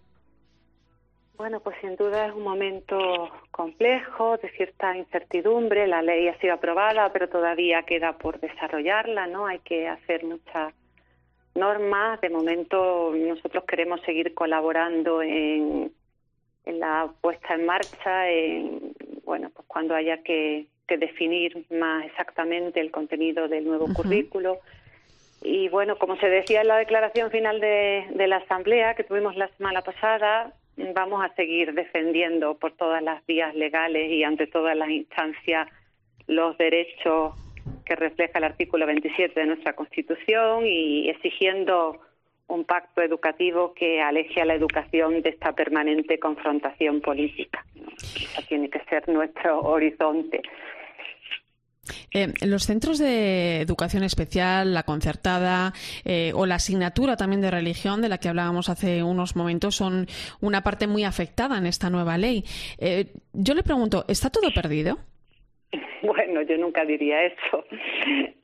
Bueno, 1.43 1.59
pues 1.59 1.75
sin 1.81 1.97
duda 1.97 2.27
es 2.27 2.33
un 2.33 2.43
momento 2.43 3.29
complejo, 3.51 4.37
de 4.37 4.49
cierta 4.51 4.95
incertidumbre. 4.95 5.87
La 5.87 6.01
ley 6.01 6.29
ha 6.29 6.39
sido 6.39 6.53
aprobada, 6.53 7.11
pero 7.11 7.27
todavía 7.27 7.83
queda 7.83 8.17
por 8.17 8.39
desarrollarla, 8.39 9.27
¿no? 9.27 9.45
Hay 9.45 9.59
que 9.59 9.89
hacer 9.89 10.23
muchas 10.23 10.73
normas. 11.53 12.21
De 12.21 12.29
momento 12.29 13.11
nosotros 13.13 13.65
queremos 13.65 13.99
seguir 14.03 14.33
colaborando 14.33 15.21
en, 15.21 15.91
la 16.65 17.11
puesta 17.19 17.55
en 17.55 17.65
marcha, 17.65 18.29
en, 18.29 18.93
bueno, 19.25 19.49
pues 19.53 19.67
cuando 19.67 19.95
haya 19.95 20.23
que, 20.23 20.67
definir 20.87 21.65
más 21.71 22.05
exactamente 22.05 22.79
el 22.79 22.89
contenido 22.89 23.49
del 23.49 23.65
nuevo 23.65 23.93
currículo. 23.93 24.59
Y 25.41 25.67
bueno, 25.67 25.97
como 25.97 26.15
se 26.15 26.29
decía 26.29 26.61
en 26.61 26.69
la 26.69 26.77
declaración 26.77 27.31
final 27.31 27.59
de, 27.59 28.05
de 28.11 28.27
la 28.27 28.37
Asamblea 28.37 28.95
que 28.95 29.03
tuvimos 29.03 29.35
la 29.35 29.49
semana 29.57 29.81
pasada, 29.81 30.53
vamos 30.77 31.23
a 31.23 31.33
seguir 31.35 31.73
defendiendo 31.73 32.55
por 32.55 32.71
todas 32.73 33.01
las 33.01 33.25
vías 33.25 33.53
legales 33.55 34.11
y 34.11 34.23
ante 34.23 34.47
todas 34.47 34.75
las 34.75 34.89
instancias 34.89 35.67
los 36.27 36.57
derechos 36.57 37.33
que 37.85 37.95
refleja 37.95 38.39
el 38.39 38.45
artículo 38.45 38.85
27 38.85 39.39
de 39.39 39.45
nuestra 39.45 39.73
Constitución 39.73 40.65
y 40.65 41.09
exigiendo 41.09 41.99
un 42.47 42.65
pacto 42.65 43.01
educativo 43.01 43.73
que 43.73 44.01
aleje 44.01 44.41
a 44.41 44.45
la 44.45 44.53
educación 44.53 45.21
de 45.21 45.29
esta 45.29 45.53
permanente 45.53 46.19
confrontación 46.19 47.01
política. 47.01 47.65
Eso 47.97 48.41
tiene 48.47 48.69
que 48.69 48.79
ser 48.85 49.07
nuestro 49.09 49.61
horizonte. 49.61 50.41
Eh, 52.13 52.27
los 52.45 52.63
centros 52.63 52.97
de 52.97 53.61
educación 53.61 54.03
especial, 54.03 54.73
la 54.73 54.83
concertada 54.83 55.73
eh, 56.05 56.31
o 56.33 56.45
la 56.45 56.55
asignatura 56.55 57.17
también 57.17 57.41
de 57.41 57.51
religión 57.51 58.01
de 58.01 58.09
la 58.09 58.19
que 58.19 58.29
hablábamos 58.29 58.69
hace 58.69 59.03
unos 59.03 59.35
momentos 59.35 59.75
son 59.75 60.07
una 60.41 60.61
parte 60.61 60.87
muy 60.87 61.03
afectada 61.03 61.57
en 61.57 61.65
esta 61.65 61.89
nueva 61.89 62.17
ley. 62.17 62.43
Eh, 62.79 63.07
yo 63.33 63.53
le 63.53 63.63
pregunto, 63.63 64.05
¿está 64.07 64.29
todo 64.29 64.51
perdido? 64.53 64.97
Bueno, 66.03 66.41
yo 66.41 66.57
nunca 66.57 66.83
diría 66.83 67.23
eso. 67.23 67.65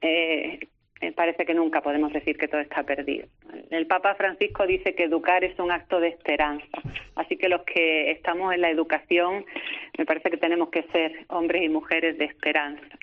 me 0.01 1.11
parece 1.11 1.45
que 1.45 1.53
nunca 1.53 1.81
podemos 1.81 2.13
decir 2.13 2.37
que 2.37 2.47
todo 2.47 2.61
está 2.61 2.83
perdido. 2.83 3.27
El 3.69 3.85
Papa 3.85 4.15
Francisco 4.15 4.65
dice 4.65 4.95
que 4.95 5.03
educar 5.03 5.43
es 5.43 5.59
un 5.59 5.69
acto 5.69 5.99
de 5.99 6.07
esperanza. 6.07 6.65
Así 7.15 7.35
que 7.35 7.49
los 7.49 7.63
que 7.63 8.11
estamos 8.11 8.53
en 8.53 8.61
la 8.61 8.69
educación, 8.69 9.45
me 9.97 10.05
parece 10.05 10.31
que 10.31 10.37
tenemos 10.37 10.69
que 10.69 10.83
ser 10.83 11.25
hombres 11.27 11.63
y 11.63 11.67
mujeres 11.67 12.17
de 12.17 12.25
esperanza 12.25 12.97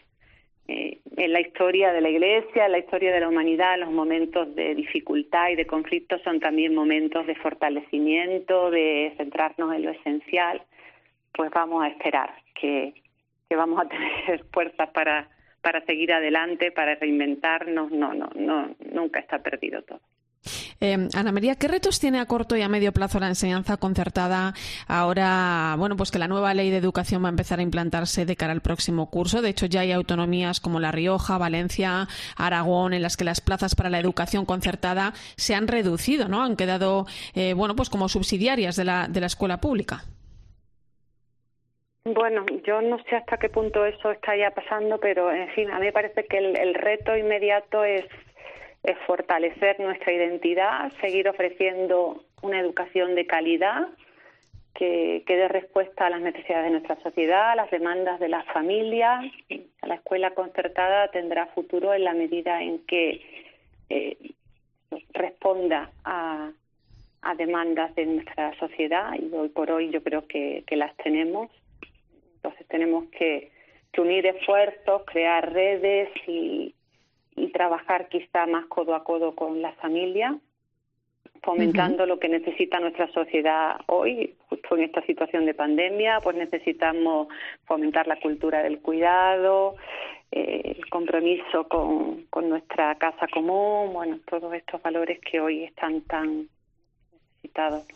eh, 0.68 0.98
en 1.16 1.32
la 1.32 1.40
historia 1.40 1.92
de 1.92 2.00
la 2.00 2.08
Iglesia, 2.08 2.66
en 2.66 2.72
la 2.72 2.78
historia 2.78 3.12
de 3.12 3.20
la 3.20 3.28
humanidad, 3.28 3.78
los 3.78 3.90
momentos 3.90 4.54
de 4.54 4.74
dificultad 4.74 5.50
y 5.50 5.56
de 5.56 5.66
conflicto 5.66 6.18
son 6.20 6.40
también 6.40 6.74
momentos 6.74 7.26
de 7.26 7.34
fortalecimiento, 7.36 8.70
de 8.70 9.14
centrarnos 9.16 9.74
en 9.74 9.84
lo 9.84 9.90
esencial. 9.90 10.62
Pues 11.32 11.50
vamos 11.50 11.84
a 11.84 11.88
esperar 11.88 12.34
que, 12.54 12.94
que 13.48 13.56
vamos 13.56 13.80
a 13.80 13.88
tener 13.88 14.44
fuerzas 14.52 14.90
para, 14.90 15.28
para 15.60 15.84
seguir 15.84 16.12
adelante, 16.12 16.72
para 16.72 16.96
reinventarnos. 16.96 17.90
No, 17.92 18.12
no, 18.14 18.28
no, 18.34 18.74
nunca 18.92 19.20
está 19.20 19.42
perdido 19.42 19.82
todo. 19.82 20.00
Eh, 20.80 21.08
Ana 21.14 21.32
María, 21.32 21.54
¿qué 21.54 21.68
retos 21.68 22.00
tiene 22.00 22.20
a 22.20 22.26
corto 22.26 22.56
y 22.56 22.62
a 22.62 22.68
medio 22.68 22.92
plazo 22.92 23.18
la 23.18 23.28
enseñanza 23.28 23.76
concertada 23.76 24.54
ahora, 24.86 25.74
bueno, 25.78 25.96
pues 25.96 26.10
que 26.10 26.18
la 26.18 26.28
nueva 26.28 26.52
ley 26.54 26.70
de 26.70 26.76
educación 26.76 27.22
va 27.22 27.28
a 27.28 27.30
empezar 27.30 27.58
a 27.58 27.62
implantarse 27.62 28.26
de 28.26 28.36
cara 28.36 28.52
al 28.52 28.60
próximo 28.60 29.10
curso? 29.10 29.42
De 29.42 29.48
hecho, 29.48 29.66
ya 29.66 29.80
hay 29.80 29.92
autonomías 29.92 30.60
como 30.60 30.80
La 30.80 30.92
Rioja, 30.92 31.38
Valencia, 31.38 32.08
Aragón, 32.36 32.92
en 32.92 33.02
las 33.02 33.16
que 33.16 33.24
las 33.24 33.40
plazas 33.40 33.74
para 33.74 33.90
la 33.90 33.98
educación 33.98 34.44
concertada 34.44 35.12
se 35.36 35.54
han 35.54 35.68
reducido, 35.68 36.28
¿no? 36.28 36.42
Han 36.42 36.56
quedado, 36.56 37.06
eh, 37.34 37.54
bueno, 37.54 37.74
pues 37.74 37.88
como 37.88 38.08
subsidiarias 38.08 38.76
de 38.76 38.84
la, 38.84 39.08
de 39.08 39.20
la 39.20 39.26
escuela 39.26 39.58
pública. 39.58 40.04
Bueno, 42.04 42.46
yo 42.64 42.80
no 42.82 43.02
sé 43.10 43.16
hasta 43.16 43.36
qué 43.36 43.48
punto 43.48 43.84
eso 43.84 44.12
está 44.12 44.36
ya 44.36 44.52
pasando, 44.52 45.00
pero 45.00 45.32
en 45.32 45.48
fin, 45.54 45.70
a 45.72 45.80
mí 45.80 45.86
me 45.86 45.92
parece 45.92 46.24
que 46.26 46.38
el 46.38 46.74
reto 46.74 47.16
inmediato 47.16 47.82
es 47.82 48.04
es 48.86 48.96
fortalecer 49.06 49.80
nuestra 49.80 50.12
identidad, 50.12 50.92
seguir 51.00 51.28
ofreciendo 51.28 52.24
una 52.42 52.60
educación 52.60 53.16
de 53.16 53.26
calidad 53.26 53.88
que, 54.74 55.24
dé 55.26 55.48
respuesta 55.48 56.06
a 56.06 56.10
las 56.10 56.20
necesidades 56.20 56.66
de 56.66 56.70
nuestra 56.70 56.96
sociedad, 57.02 57.50
a 57.50 57.56
las 57.56 57.70
demandas 57.70 58.20
de 58.20 58.28
las 58.28 58.46
familias. 58.46 59.24
La 59.82 59.96
escuela 59.96 60.30
concertada 60.34 61.08
tendrá 61.08 61.46
futuro 61.46 61.94
en 61.94 62.04
la 62.04 62.14
medida 62.14 62.62
en 62.62 62.78
que 62.86 63.22
eh, 63.88 64.16
responda 65.12 65.90
a, 66.04 66.52
demandas 67.36 67.92
de 67.96 68.06
nuestra 68.06 68.56
sociedad 68.60 69.12
y 69.18 69.34
hoy 69.34 69.48
por 69.48 69.72
hoy 69.72 69.90
yo 69.90 70.00
creo 70.00 70.28
que, 70.28 70.62
las 70.70 70.96
tenemos. 70.98 71.50
Entonces 72.36 72.64
tenemos 72.68 73.06
que 73.06 73.50
unir 73.98 74.26
esfuerzos, 74.26 75.02
crear 75.06 75.52
redes 75.52 76.08
y 76.28 76.72
trabajar 77.52 78.08
quizá 78.08 78.46
más 78.46 78.66
codo 78.66 78.94
a 78.94 79.04
codo 79.04 79.34
con 79.34 79.62
la 79.62 79.72
familia, 79.72 80.36
fomentando 81.42 82.06
lo 82.06 82.18
que 82.18 82.28
necesita 82.28 82.80
nuestra 82.80 83.10
sociedad 83.12 83.76
hoy, 83.86 84.34
justo 84.48 84.76
en 84.76 84.84
esta 84.84 85.02
situación 85.02 85.46
de 85.46 85.54
pandemia, 85.54 86.20
pues 86.20 86.36
necesitamos 86.36 87.28
fomentar 87.64 88.06
la 88.06 88.18
cultura 88.20 88.62
del 88.62 88.80
cuidado, 88.80 89.76
eh, 90.32 90.74
el 90.76 90.90
compromiso 90.90 91.68
con, 91.68 92.24
con 92.30 92.48
nuestra 92.48 92.94
casa 92.96 93.26
común, 93.28 93.92
bueno, 93.92 94.18
todos 94.28 94.52
estos 94.54 94.82
valores 94.82 95.20
que 95.20 95.40
hoy 95.40 95.64
están 95.64 96.00
tan 96.02 96.48
necesitados. 97.36 97.86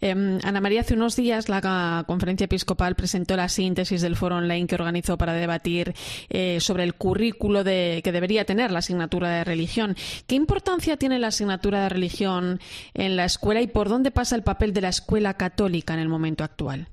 Em, 0.00 0.38
Ana 0.44 0.60
María, 0.60 0.80
hace 0.80 0.94
unos 0.94 1.14
días 1.14 1.48
la 1.48 2.04
conferencia 2.06 2.46
episcopal 2.46 2.94
presentó 2.94 3.36
la 3.36 3.48
síntesis 3.48 4.00
del 4.00 4.16
foro 4.16 4.36
online 4.36 4.66
que 4.66 4.74
organizó 4.74 5.18
para 5.18 5.34
debatir 5.34 5.92
eh, 6.30 6.58
sobre 6.60 6.84
el 6.84 6.94
currículo 6.94 7.64
de, 7.64 8.00
que 8.02 8.12
debería 8.12 8.44
tener 8.44 8.70
la 8.70 8.78
asignatura 8.78 9.30
de 9.30 9.44
religión. 9.44 9.94
¿Qué 10.26 10.36
importancia 10.36 10.96
tiene 10.96 11.18
la 11.18 11.28
asignatura 11.28 11.82
de 11.82 11.88
religión 11.90 12.60
en 12.94 13.16
la 13.16 13.24
escuela 13.24 13.60
y 13.60 13.66
por 13.66 13.88
dónde 13.88 14.10
pasa 14.10 14.36
el 14.36 14.42
papel 14.42 14.72
de 14.72 14.80
la 14.80 14.88
escuela 14.88 15.34
católica 15.34 15.92
en 15.92 16.00
el 16.00 16.08
momento 16.08 16.44
actual? 16.44 16.88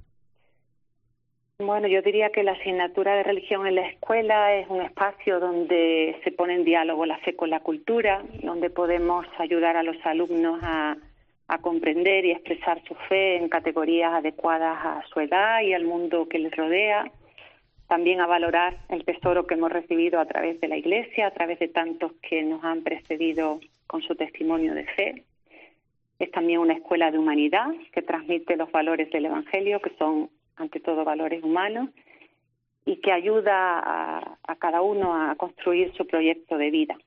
Bueno, 1.59 1.87
yo 1.87 2.03
diría 2.03 2.29
que 2.29 2.43
la 2.43 2.51
asignatura 2.51 3.15
de 3.15 3.23
religión 3.23 3.65
en 3.65 3.75
la 3.75 3.87
escuela 3.87 4.53
es 4.53 4.67
un 4.69 4.81
espacio 4.81 5.39
donde 5.39 6.19
se 6.23 6.31
pone 6.31 6.53
en 6.53 6.63
diálogo 6.63 7.05
la 7.07 7.17
fe 7.19 7.35
con 7.35 7.49
la 7.49 7.61
cultura, 7.61 8.21
donde 8.43 8.69
podemos 8.69 9.25
ayudar 9.39 9.75
a 9.75 9.81
los 9.81 9.97
alumnos 10.05 10.59
a 10.61 10.97
a 11.47 11.59
comprender 11.59 12.25
y 12.25 12.31
expresar 12.31 12.81
su 12.87 12.95
fe 13.07 13.37
en 13.37 13.47
categorías 13.47 14.13
adecuadas 14.13 14.77
a 14.83 15.03
su 15.13 15.19
edad 15.19 15.61
y 15.61 15.73
al 15.73 15.85
mundo 15.85 16.27
que 16.27 16.39
les 16.39 16.55
rodea, 16.55 17.09
también 17.87 18.19
a 18.19 18.27
valorar 18.27 18.77
el 18.89 19.05
tesoro 19.05 19.47
que 19.47 19.53
hemos 19.53 19.71
recibido 19.71 20.19
a 20.19 20.25
través 20.25 20.59
de 20.59 20.67
la 20.67 20.77
Iglesia, 20.77 21.27
a 21.27 21.31
través 21.31 21.59
de 21.59 21.69
tantos 21.69 22.11
que 22.21 22.43
nos 22.43 22.63
han 22.63 22.83
precedido 22.83 23.61
con 23.87 24.01
su 24.01 24.15
testimonio 24.15 24.73
de 24.73 24.85
fe. 24.85 25.23
Es 26.19 26.31
también 26.31 26.59
una 26.59 26.73
escuela 26.73 27.11
de 27.11 27.17
humanidad 27.17 27.67
que 27.93 28.01
transmite 28.01 28.57
los 28.57 28.69
valores 28.71 29.09
del 29.11 29.27
Evangelio, 29.27 29.79
que 29.79 29.91
son 29.97 30.29
ante 30.57 30.81
todo 30.81 31.05
valores 31.05 31.43
humanos, 31.43 31.89
y 32.85 32.97
que 32.97 33.11
ayuda 33.11 33.79
a, 33.79 34.37
a 34.43 34.55
cada 34.55 34.81
uno 34.81 35.13
a 35.15 35.35
construir 35.35 35.93
su 35.93 36.05
proyecto 36.07 36.57
de 36.57 36.71
vida. 36.71 36.97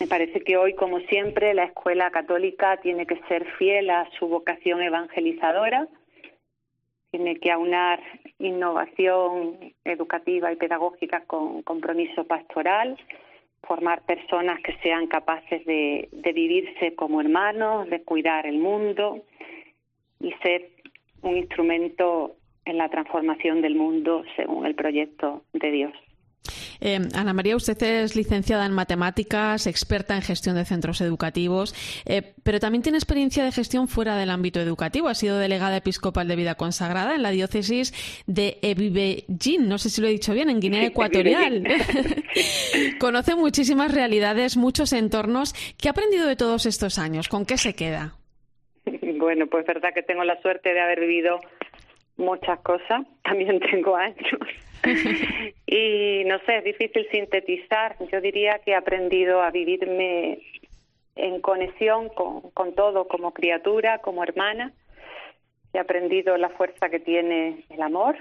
Me 0.00 0.06
parece 0.06 0.40
que 0.40 0.56
hoy, 0.56 0.74
como 0.74 1.00
siempre, 1.00 1.54
la 1.54 1.64
escuela 1.64 2.10
católica 2.10 2.76
tiene 2.78 3.06
que 3.06 3.20
ser 3.28 3.46
fiel 3.56 3.90
a 3.90 4.08
su 4.18 4.26
vocación 4.26 4.82
evangelizadora, 4.82 5.86
tiene 7.10 7.36
que 7.36 7.50
aunar 7.50 8.00
innovación 8.38 9.74
educativa 9.84 10.52
y 10.52 10.56
pedagógica 10.56 11.24
con 11.26 11.62
compromiso 11.62 12.24
pastoral, 12.24 12.98
formar 13.62 14.02
personas 14.02 14.60
que 14.62 14.76
sean 14.82 15.06
capaces 15.06 15.64
de, 15.66 16.08
de 16.10 16.32
vivirse 16.32 16.94
como 16.94 17.20
hermanos, 17.20 17.88
de 17.88 18.02
cuidar 18.02 18.46
el 18.46 18.58
mundo 18.58 19.22
y 20.20 20.32
ser 20.42 20.70
un 21.22 21.36
instrumento 21.36 22.36
en 22.64 22.78
la 22.78 22.88
transformación 22.88 23.62
del 23.62 23.74
mundo 23.74 24.24
según 24.36 24.66
el 24.66 24.74
proyecto 24.74 25.44
de 25.52 25.70
Dios. 25.70 25.92
Eh, 26.80 26.98
Ana 27.14 27.32
María, 27.32 27.56
usted 27.56 27.80
es 27.82 28.16
licenciada 28.16 28.66
en 28.66 28.72
matemáticas, 28.72 29.66
experta 29.66 30.14
en 30.16 30.22
gestión 30.22 30.56
de 30.56 30.64
centros 30.64 31.00
educativos, 31.00 31.74
eh, 32.04 32.34
pero 32.42 32.60
también 32.60 32.82
tiene 32.82 32.98
experiencia 32.98 33.44
de 33.44 33.52
gestión 33.52 33.88
fuera 33.88 34.16
del 34.16 34.30
ámbito 34.30 34.60
educativo. 34.60 35.08
Ha 35.08 35.14
sido 35.14 35.38
delegada 35.38 35.76
episcopal 35.76 36.28
de 36.28 36.36
vida 36.36 36.54
consagrada 36.54 37.14
en 37.14 37.22
la 37.22 37.30
diócesis 37.30 37.92
de 38.26 38.58
Ebibejin, 38.62 39.68
no 39.68 39.78
sé 39.78 39.90
si 39.90 40.00
lo 40.00 40.08
he 40.08 40.10
dicho 40.10 40.32
bien, 40.34 40.50
en 40.50 40.60
Guinea 40.60 40.86
Ecuatorial. 40.86 41.64
Conoce 42.98 43.36
muchísimas 43.36 43.94
realidades, 43.94 44.56
muchos 44.56 44.92
entornos. 44.92 45.54
¿Qué 45.80 45.88
ha 45.88 45.92
aprendido 45.92 46.26
de 46.26 46.36
todos 46.36 46.66
estos 46.66 46.98
años? 46.98 47.28
¿Con 47.28 47.46
qué 47.46 47.56
se 47.56 47.74
queda? 47.74 48.14
Bueno, 49.22 49.46
pues 49.46 49.64
verdad 49.64 49.94
que 49.94 50.02
tengo 50.02 50.24
la 50.24 50.42
suerte 50.42 50.74
de 50.74 50.80
haber 50.80 50.98
vivido 50.98 51.38
muchas 52.16 52.58
cosas. 52.62 53.06
También 53.22 53.60
tengo 53.70 53.94
años. 53.94 54.18
y 55.66 56.24
no 56.24 56.38
sé, 56.40 56.58
es 56.58 56.64
difícil 56.64 57.08
sintetizar. 57.10 57.96
Yo 58.10 58.20
diría 58.20 58.58
que 58.64 58.72
he 58.72 58.74
aprendido 58.74 59.42
a 59.42 59.50
vivirme 59.50 60.40
en 61.16 61.40
conexión 61.40 62.08
con, 62.08 62.50
con 62.52 62.74
todo, 62.74 63.06
como 63.06 63.32
criatura, 63.32 63.98
como 63.98 64.22
hermana. 64.22 64.72
He 65.72 65.78
aprendido 65.78 66.36
la 66.36 66.50
fuerza 66.50 66.88
que 66.90 67.00
tiene 67.00 67.64
el 67.70 67.82
amor 67.82 68.16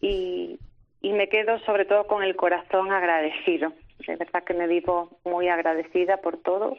y, 0.00 0.58
y 1.00 1.12
me 1.12 1.28
quedo 1.28 1.58
sobre 1.60 1.84
todo 1.84 2.06
con 2.06 2.22
el 2.22 2.36
corazón 2.36 2.92
agradecido. 2.92 3.72
De 4.06 4.16
verdad 4.16 4.44
que 4.44 4.54
me 4.54 4.66
vivo 4.66 5.18
muy 5.24 5.48
agradecida 5.48 6.18
por 6.18 6.36
todo 6.38 6.76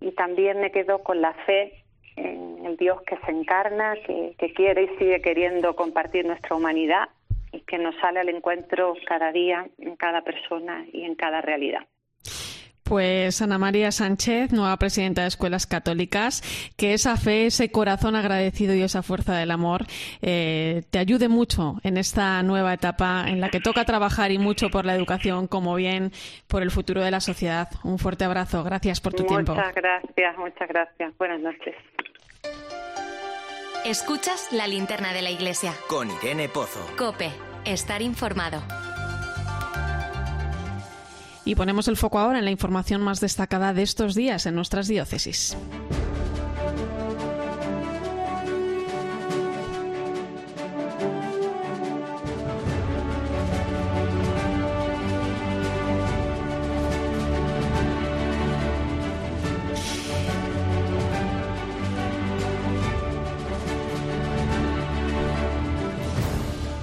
y 0.00 0.12
también 0.12 0.60
me 0.60 0.72
quedo 0.72 1.02
con 1.02 1.20
la 1.20 1.34
fe 1.46 1.84
en 2.16 2.66
el 2.66 2.76
Dios 2.76 3.00
que 3.02 3.16
se 3.18 3.30
encarna, 3.30 3.94
que, 4.06 4.34
que 4.38 4.52
quiere 4.52 4.84
y 4.84 4.98
sigue 4.98 5.20
queriendo 5.20 5.76
compartir 5.76 6.26
nuestra 6.26 6.56
humanidad 6.56 7.08
que 7.66 7.78
nos 7.78 7.94
sale 7.96 8.20
al 8.20 8.28
encuentro 8.28 8.94
cada 9.06 9.32
día 9.32 9.66
en 9.78 9.96
cada 9.96 10.22
persona 10.22 10.84
y 10.92 11.04
en 11.04 11.14
cada 11.14 11.40
realidad. 11.40 11.86
Pues 12.84 13.40
Ana 13.40 13.58
María 13.58 13.90
Sánchez, 13.90 14.52
nueva 14.52 14.76
presidenta 14.76 15.22
de 15.22 15.28
Escuelas 15.28 15.66
Católicas, 15.66 16.42
que 16.76 16.92
esa 16.92 17.16
fe, 17.16 17.46
ese 17.46 17.70
corazón 17.70 18.16
agradecido 18.16 18.74
y 18.74 18.82
esa 18.82 19.02
fuerza 19.02 19.36
del 19.36 19.50
amor 19.50 19.86
eh, 20.20 20.82
te 20.90 20.98
ayude 20.98 21.28
mucho 21.28 21.76
en 21.84 21.96
esta 21.96 22.42
nueva 22.42 22.74
etapa 22.74 23.24
en 23.28 23.40
la 23.40 23.48
que 23.48 23.60
toca 23.60 23.84
trabajar 23.84 24.30
y 24.32 24.38
mucho 24.38 24.68
por 24.68 24.84
la 24.84 24.94
educación, 24.94 25.46
como 25.46 25.74
bien 25.74 26.10
por 26.48 26.62
el 26.62 26.70
futuro 26.70 27.02
de 27.02 27.10
la 27.10 27.20
sociedad. 27.20 27.68
Un 27.84 27.98
fuerte 27.98 28.24
abrazo. 28.24 28.62
Gracias 28.64 29.00
por 29.00 29.14
tu 29.14 29.24
tiempo. 29.24 29.54
Muchas 29.54 29.74
gracias, 29.74 30.36
muchas 30.36 30.68
gracias. 30.68 31.16
Buenas 31.16 31.40
noches. 31.40 31.74
Escuchas 33.84 34.52
la 34.52 34.66
linterna 34.66 35.12
de 35.12 35.22
la 35.22 35.30
iglesia. 35.30 35.72
Con 35.88 36.08
Irene 36.10 36.48
Pozo. 36.48 36.80
Cope, 36.96 37.30
estar 37.64 38.02
informado. 38.02 38.62
Y 41.44 41.54
ponemos 41.54 41.88
el 41.88 41.96
foco 41.96 42.18
ahora 42.18 42.38
en 42.38 42.44
la 42.44 42.50
información 42.50 43.00
más 43.00 43.20
destacada 43.20 43.74
de 43.74 43.82
estos 43.82 44.14
días 44.14 44.46
en 44.46 44.54
nuestras 44.54 44.86
diócesis. 44.86 45.56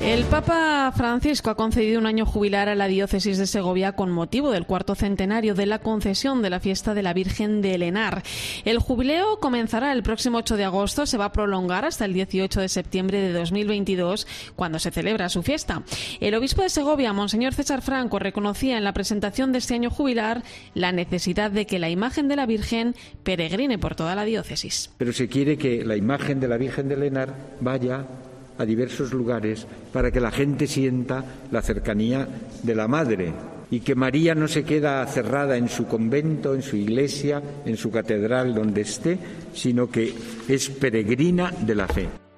El 0.10 0.24
Papa 0.24 0.92
Francisco 0.98 1.52
ha 1.52 1.56
concedido 1.56 2.00
un 2.00 2.08
año 2.08 2.26
jubilar 2.26 2.68
a 2.68 2.74
la 2.74 2.88
diócesis 2.88 3.38
de 3.38 3.46
Segovia 3.46 3.92
con 3.92 4.10
motivo 4.10 4.50
del 4.50 4.66
cuarto 4.66 4.96
centenario 4.96 5.54
de 5.54 5.68
la 5.68 5.78
concesión 5.78 6.42
de 6.42 6.50
la 6.50 6.60
fiesta 6.60 6.96
de 6.96 7.04
la 7.04 7.14
Virgen 7.14 7.62
de 7.62 7.76
Elenar. 7.76 8.24
El 8.66 8.80
jubileo 8.80 9.40
comenzará 9.40 9.92
el 9.92 10.02
próximo 10.02 10.40
8 10.40 10.58
de 10.58 10.64
agosto, 10.64 11.06
se 11.06 11.20
va 11.20 11.26
a 11.26 11.32
prolongar 11.32 11.86
hasta 11.86 12.06
el 12.06 12.14
18 12.14 12.60
de 12.60 12.70
septiembre 12.70 13.22
de 13.22 13.34
2022, 13.34 14.26
cuando 14.56 14.80
se 14.80 14.90
celebra 14.90 15.30
su 15.30 15.44
fiesta. 15.44 15.84
El 16.20 16.34
obispo 16.34 16.64
de 16.64 16.70
Segovia, 16.70 17.14
Monseñor 17.14 17.54
César 17.54 17.84
Franco, 17.84 18.18
reconocía 18.18 18.80
en 18.80 18.86
la 18.86 18.94
presentación 18.94 19.52
de 19.52 19.60
este 19.60 19.76
año 19.76 19.92
jubilar 19.92 20.42
la 20.74 20.92
necesidad 20.92 21.52
de 21.52 21.68
que 21.68 21.78
la 21.78 21.92
imagen 21.92 22.28
de 22.28 22.36
la 22.36 22.48
Virgen 22.48 22.96
peregrine 23.22 23.78
por 23.78 23.94
toda 23.94 24.16
la 24.16 24.26
diócesis. 24.26 24.90
Pero 24.98 25.14
se 25.14 25.28
quiere 25.28 25.60
que 25.60 25.86
la 25.86 25.96
imagen 25.96 26.40
de 26.40 26.48
la 26.48 26.58
Virgen 26.58 26.88
de 26.88 26.96
Elenar 26.96 27.36
vaya 27.62 28.08
a 28.60 28.66
diversos 28.66 29.12
lugares 29.14 29.66
para 29.92 30.12
que 30.12 30.20
la 30.20 30.30
gente 30.30 30.68
sienta 30.68 31.24
la 31.52 31.64
cercanía 31.64 32.28
de 32.62 32.76
la 32.76 32.88
Madre 32.88 33.34
y 33.72 33.80
que 33.80 33.96
María 33.96 34.36
no 34.36 34.48
se 34.48 34.64
queda 34.64 35.06
cerrada 35.08 35.58
en 35.58 35.70
su 35.70 35.88
convento, 35.88 36.54
en 36.54 36.62
su 36.62 36.76
iglesia, 36.76 37.42
en 37.66 37.78
su 37.78 37.90
catedral, 37.90 38.54
donde 38.54 38.82
esté, 38.82 39.18
sino 39.54 39.90
que 39.90 40.14
es 40.48 40.70
peregrina 40.70 41.52
de 41.52 41.76
la 41.76 41.88
fe. 41.88 42.29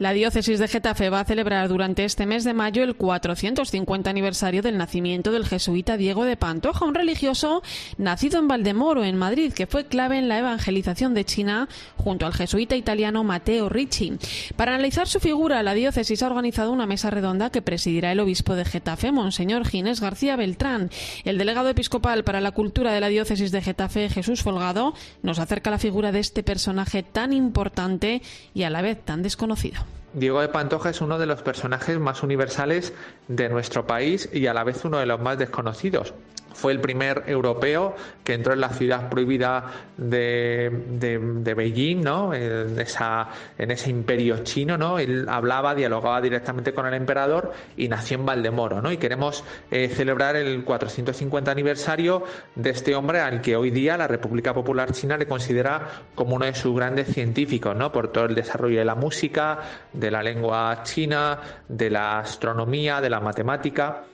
La 0.00 0.12
diócesis 0.12 0.58
de 0.58 0.66
Getafe 0.66 1.08
va 1.08 1.20
a 1.20 1.24
celebrar 1.24 1.68
durante 1.68 2.04
este 2.04 2.26
mes 2.26 2.42
de 2.42 2.52
mayo 2.52 2.82
el 2.82 2.96
450 2.96 4.10
aniversario 4.10 4.60
del 4.60 4.76
nacimiento 4.76 5.30
del 5.30 5.46
jesuita 5.46 5.96
Diego 5.96 6.24
de 6.24 6.36
Pantoja, 6.36 6.84
un 6.84 6.96
religioso 6.96 7.62
nacido 7.96 8.40
en 8.40 8.48
Valdemoro, 8.48 9.04
en 9.04 9.16
Madrid, 9.16 9.52
que 9.52 9.68
fue 9.68 9.86
clave 9.86 10.18
en 10.18 10.28
la 10.28 10.40
evangelización 10.40 11.14
de 11.14 11.24
China 11.24 11.68
junto 11.96 12.26
al 12.26 12.34
jesuita 12.34 12.74
italiano 12.74 13.22
Matteo 13.22 13.68
Ricci. 13.68 14.14
Para 14.56 14.74
analizar 14.74 15.06
su 15.06 15.20
figura, 15.20 15.62
la 15.62 15.74
diócesis 15.74 16.24
ha 16.24 16.26
organizado 16.26 16.72
una 16.72 16.86
mesa 16.86 17.10
redonda 17.10 17.50
que 17.50 17.62
presidirá 17.62 18.10
el 18.10 18.18
obispo 18.18 18.56
de 18.56 18.64
Getafe, 18.64 19.12
Monseñor 19.12 19.64
Ginés 19.64 20.00
García 20.00 20.34
Beltrán. 20.34 20.90
El 21.22 21.38
delegado 21.38 21.68
episcopal 21.68 22.24
para 22.24 22.40
la 22.40 22.50
cultura 22.50 22.92
de 22.92 23.00
la 23.00 23.08
diócesis 23.08 23.52
de 23.52 23.62
Getafe, 23.62 24.08
Jesús 24.08 24.42
Folgado, 24.42 24.92
nos 25.22 25.38
acerca 25.38 25.70
la 25.70 25.78
figura 25.78 26.10
de 26.10 26.18
este 26.18 26.42
personaje 26.42 27.04
tan 27.04 27.32
importante 27.32 28.22
y 28.54 28.64
a 28.64 28.70
la 28.70 28.82
vez 28.82 29.00
tan 29.04 29.22
desconocido. 29.22 29.84
Diego 30.14 30.40
de 30.40 30.48
Pantoja 30.48 30.90
es 30.90 31.00
uno 31.00 31.18
de 31.18 31.26
los 31.26 31.42
personajes 31.42 31.98
más 31.98 32.22
universales 32.22 32.92
de 33.26 33.48
nuestro 33.48 33.84
país 33.84 34.28
y 34.32 34.46
a 34.46 34.54
la 34.54 34.62
vez 34.62 34.84
uno 34.84 34.98
de 34.98 35.06
los 35.06 35.20
más 35.20 35.38
desconocidos. 35.38 36.14
Fue 36.54 36.72
el 36.72 36.80
primer 36.80 37.24
europeo 37.26 37.94
que 38.22 38.34
entró 38.34 38.54
en 38.54 38.60
la 38.60 38.70
ciudad 38.70 39.10
prohibida 39.10 39.64
de, 39.96 40.70
de, 40.88 41.54
Beijing, 41.54 42.02
¿no? 42.02 42.32
En, 42.32 42.78
esa, 42.78 43.28
en 43.58 43.70
ese 43.70 43.90
imperio 43.90 44.38
chino, 44.44 44.78
¿no? 44.78 44.98
Él 44.98 45.26
hablaba, 45.28 45.74
dialogaba 45.74 46.20
directamente 46.20 46.72
con 46.72 46.86
el 46.86 46.94
emperador 46.94 47.52
y 47.76 47.88
nació 47.88 48.18
en 48.18 48.26
Valdemoro, 48.26 48.80
¿no? 48.80 48.90
Y 48.92 48.96
queremos 48.96 49.44
eh, 49.70 49.88
celebrar 49.88 50.36
el 50.36 50.64
450 50.64 51.50
aniversario 51.50 52.22
de 52.54 52.70
este 52.70 52.94
hombre 52.94 53.20
al 53.20 53.40
que 53.40 53.56
hoy 53.56 53.70
día 53.70 53.96
la 53.96 54.08
República 54.08 54.54
Popular 54.54 54.92
China 54.92 55.16
le 55.16 55.26
considera 55.26 56.04
como 56.14 56.36
uno 56.36 56.46
de 56.46 56.54
sus 56.54 56.74
grandes 56.74 57.08
científicos, 57.08 57.76
¿no? 57.76 57.92
Por 57.92 58.08
todo 58.08 58.24
el 58.26 58.34
desarrollo 58.34 58.78
de 58.78 58.84
la 58.84 58.94
música, 58.94 59.58
de 59.92 60.10
la 60.10 60.22
lengua 60.22 60.82
china, 60.84 61.40
de 61.68 61.90
la 61.90 62.18
astronomía, 62.20 63.00
de 63.00 63.10
la 63.10 63.20
matemática. 63.20 64.04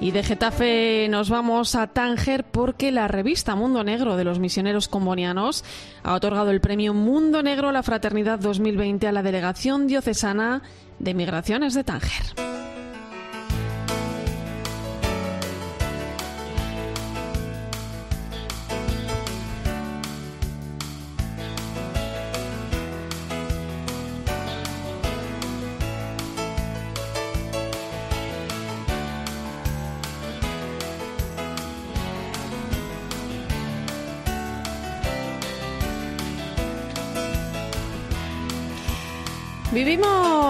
Y 0.00 0.12
de 0.12 0.22
Getafe 0.22 1.08
nos 1.10 1.28
vamos 1.28 1.74
a 1.74 1.88
Tánger 1.88 2.44
porque 2.44 2.92
la 2.92 3.08
revista 3.08 3.56
Mundo 3.56 3.82
Negro 3.84 4.16
de 4.16 4.24
los 4.24 4.38
misioneros 4.38 4.88
combonianos 4.88 5.64
ha 6.02 6.14
otorgado 6.14 6.50
el 6.50 6.60
premio 6.60 6.94
Mundo 6.94 7.42
Negro 7.42 7.68
a 7.68 7.72
la 7.72 7.82
Fraternidad 7.82 8.38
2020 8.38 9.08
a 9.08 9.12
la 9.12 9.22
Delegación 9.22 9.86
Diocesana 9.86 10.62
de 10.98 11.14
Migraciones 11.14 11.74
de 11.74 11.84
Tánger. 11.84 12.47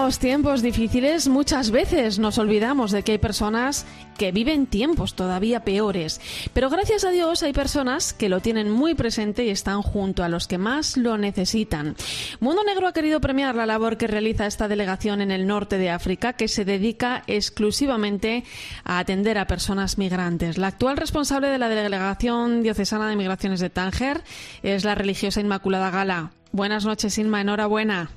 Vivimos 0.09 0.27
tiempos 0.27 0.61
difíciles, 0.63 1.27
muchas 1.27 1.69
veces 1.69 2.17
nos 2.17 2.39
olvidamos 2.39 2.89
de 2.89 3.03
que 3.03 3.11
hay 3.11 3.17
personas 3.19 3.85
que 4.17 4.31
viven 4.31 4.65
tiempos 4.65 5.13
todavía 5.13 5.63
peores, 5.63 6.19
pero 6.51 6.71
gracias 6.71 7.03
a 7.03 7.11
Dios 7.11 7.43
hay 7.43 7.53
personas 7.53 8.11
que 8.13 8.27
lo 8.27 8.39
tienen 8.39 8.71
muy 8.71 8.95
presente 8.95 9.45
y 9.45 9.51
están 9.51 9.83
junto 9.83 10.23
a 10.23 10.27
los 10.27 10.47
que 10.47 10.57
más 10.57 10.97
lo 10.97 11.19
necesitan. 11.19 11.95
Mundo 12.39 12.63
Negro 12.63 12.87
ha 12.87 12.93
querido 12.93 13.21
premiar 13.21 13.53
la 13.53 13.67
labor 13.67 13.97
que 13.97 14.07
realiza 14.07 14.47
esta 14.47 14.67
delegación 14.67 15.21
en 15.21 15.29
el 15.29 15.45
norte 15.45 15.77
de 15.77 15.91
África, 15.91 16.33
que 16.33 16.47
se 16.47 16.65
dedica 16.65 17.21
exclusivamente 17.27 18.45
a 18.85 18.97
atender 18.97 19.37
a 19.37 19.45
personas 19.45 19.99
migrantes. 19.99 20.57
La 20.57 20.69
actual 20.69 20.97
responsable 20.97 21.49
de 21.49 21.59
la 21.59 21.69
delegación 21.69 22.63
diocesana 22.63 23.09
de 23.09 23.15
migraciones 23.15 23.59
de 23.59 23.69
Tánger 23.69 24.23
es 24.63 24.85
la 24.85 24.95
religiosa 24.95 25.39
Inmaculada 25.39 25.91
Gala. 25.91 26.31
Buenas 26.51 26.83
noches, 26.83 27.15
Inma, 27.19 27.41
enhorabuena. 27.41 28.09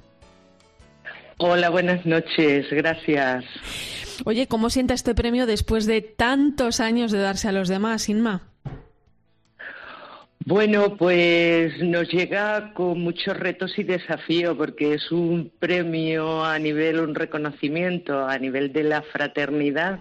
Hola, 1.44 1.70
buenas 1.70 2.07
noches, 2.07 2.70
gracias. 2.70 3.44
Oye, 4.24 4.46
¿cómo 4.46 4.70
sienta 4.70 4.94
este 4.94 5.12
premio 5.12 5.44
después 5.44 5.87
de 5.87 6.00
tantos 6.00 6.78
años 6.78 7.11
de 7.11 7.18
darse 7.18 7.48
a 7.48 7.52
los 7.52 7.66
demás, 7.66 8.09
Inma? 8.09 8.42
Bueno, 10.46 10.96
pues 10.96 11.76
nos 11.83 12.09
llega 12.12 12.72
con 12.74 13.00
muchos 13.00 13.37
retos 13.37 13.76
y 13.76 13.83
desafíos 13.83 14.57
porque 14.57 14.94
es 14.94 15.11
un 15.11 15.50
premio 15.59 16.44
a 16.44 16.61
nivel, 16.61 17.00
un 17.00 17.16
reconocimiento 17.16 18.24
a 18.24 18.38
nivel 18.38 18.72
de 18.72 18.85
la 18.85 19.02
fraternidad 19.02 20.00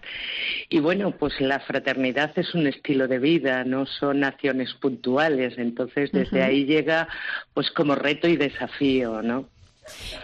y 0.69 0.80
bueno, 0.80 1.10
pues 1.10 1.41
la 1.41 1.60
fraternidad 1.60 2.34
es 2.36 2.54
un 2.54 2.67
estilo 2.67 3.08
de 3.08 3.17
vida, 3.17 3.63
no 3.63 3.88
son 3.88 4.23
acciones 4.23 4.75
puntuales, 4.75 5.58
entonces 5.58 6.12
desde 6.12 6.43
ahí 6.43 6.65
llega 6.65 7.08
pues 7.56 7.71
como 7.71 7.95
reto 7.95 8.27
y 8.27 8.38
desafío, 8.38 9.23
¿no? 9.23 9.49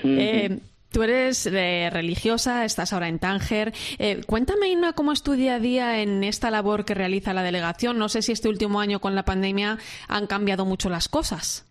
Eh, 0.03 0.59
Tú 0.91 1.03
eres 1.03 1.45
eh, 1.45 1.89
religiosa, 1.91 2.65
estás 2.65 2.93
ahora 2.93 3.09
en 3.09 3.19
Tánger. 3.19 3.73
Eh, 3.99 4.21
cuéntame, 4.25 4.69
Inma, 4.69 4.93
cómo 4.93 5.11
es 5.11 5.21
tu 5.21 5.33
día 5.33 5.55
a 5.55 5.59
día 5.59 6.01
en 6.01 6.23
esta 6.23 6.49
labor 6.49 6.85
que 6.85 6.93
realiza 6.93 7.33
la 7.33 7.43
delegación. 7.43 7.97
No 7.97 8.09
sé 8.09 8.21
si 8.21 8.31
este 8.31 8.49
último 8.49 8.79
año 8.79 8.99
con 8.99 9.13
la 9.15 9.25
pandemia 9.25 9.77
han 10.07 10.27
cambiado 10.27 10.65
mucho 10.65 10.89
las 10.89 11.09
cosas. 11.09 11.66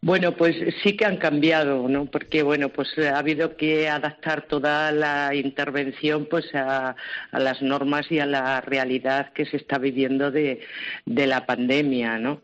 Bueno, 0.00 0.32
pues 0.32 0.56
sí 0.82 0.96
que 0.96 1.04
han 1.04 1.18
cambiado, 1.18 1.88
¿no? 1.88 2.06
Porque 2.06 2.42
bueno, 2.42 2.70
pues 2.70 2.88
ha 2.98 3.18
habido 3.18 3.56
que 3.56 3.88
adaptar 3.88 4.42
toda 4.42 4.92
la 4.92 5.34
intervención, 5.34 6.26
pues 6.26 6.54
a, 6.54 6.96
las 7.32 7.60
normas 7.60 8.10
y 8.10 8.18
a 8.18 8.26
la 8.26 8.60
realidad 8.62 9.32
que 9.32 9.44
se 9.44 9.58
está 9.58 9.78
viviendo 9.78 10.30
de, 10.30 10.60
la 11.04 11.44
pandemia, 11.46 12.18
¿no? 12.18 12.40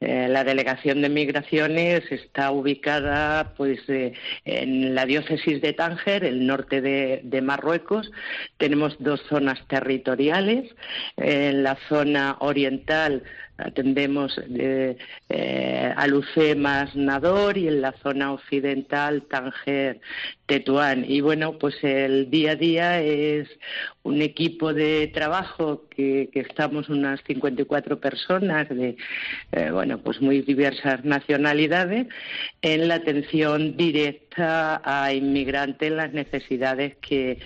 Eh, 0.00 0.28
la 0.28 0.44
delegación 0.44 1.02
de 1.02 1.08
migraciones 1.08 2.04
está 2.12 2.52
ubicada, 2.52 3.54
pues, 3.56 3.80
eh, 3.88 4.12
en 4.44 4.94
la 4.94 5.04
diócesis 5.06 5.60
de 5.60 5.72
Tánger, 5.72 6.24
el 6.24 6.46
norte 6.46 6.80
de, 6.80 7.20
de 7.24 7.42
Marruecos. 7.42 8.10
Tenemos 8.58 8.96
dos 9.00 9.20
zonas 9.28 9.58
territoriales. 9.66 10.70
En 11.16 11.62
la 11.64 11.76
zona 11.88 12.36
oriental 12.40 13.24
atendemos 13.58 14.40
eh, 14.48 14.96
más 16.56 16.94
Nador 16.96 17.58
y 17.58 17.68
en 17.68 17.82
la 17.82 17.92
zona 18.02 18.32
occidental 18.32 19.22
Tanger, 19.22 20.00
Tetuán. 20.46 21.04
Y 21.06 21.20
bueno, 21.20 21.58
pues 21.58 21.74
el 21.82 22.30
día 22.30 22.52
a 22.52 22.56
día 22.56 23.00
es 23.02 23.48
un 24.04 24.22
equipo 24.22 24.72
de 24.72 25.08
trabajo 25.08 25.84
que, 25.90 26.30
estamos 26.32 26.88
unas 26.88 27.20
54 27.26 28.00
personas 28.00 28.68
de, 28.68 28.96
eh, 29.52 29.70
bueno, 29.70 29.98
pues 29.98 30.20
muy 30.20 30.40
diversas 30.42 31.04
nacionalidades 31.04 32.06
en 32.62 32.88
la 32.88 32.94
atención 32.94 33.76
directa 33.76 34.80
a 34.84 35.12
inmigrantes 35.12 35.90
las 35.92 36.12
necesidades 36.12 36.96
que, 36.96 37.38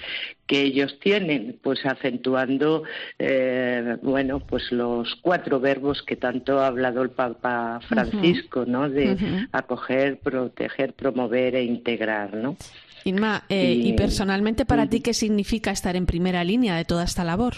que 0.52 0.60
ellos 0.60 0.98
tienen, 1.00 1.58
pues 1.62 1.78
acentuando, 1.86 2.82
eh, 3.18 3.96
bueno, 4.02 4.38
pues 4.40 4.70
los 4.70 5.16
cuatro 5.22 5.60
verbos 5.60 6.02
que 6.02 6.14
tanto 6.14 6.60
ha 6.60 6.66
hablado 6.66 7.00
el 7.00 7.08
Papa 7.08 7.80
Francisco, 7.88 8.66
¿no? 8.66 8.90
De 8.90 9.46
acoger, 9.50 10.18
proteger, 10.18 10.92
promover 10.92 11.56
e 11.56 11.64
integrar, 11.64 12.34
¿no? 12.34 12.58
Inma, 13.04 13.44
eh, 13.48 13.72
y 13.72 13.94
personalmente 13.94 14.66
para 14.66 14.86
ti, 14.90 15.00
¿qué 15.00 15.14
significa 15.14 15.70
estar 15.70 15.96
en 15.96 16.04
primera 16.04 16.44
línea 16.44 16.76
de 16.76 16.84
toda 16.84 17.04
esta 17.04 17.24
labor? 17.24 17.54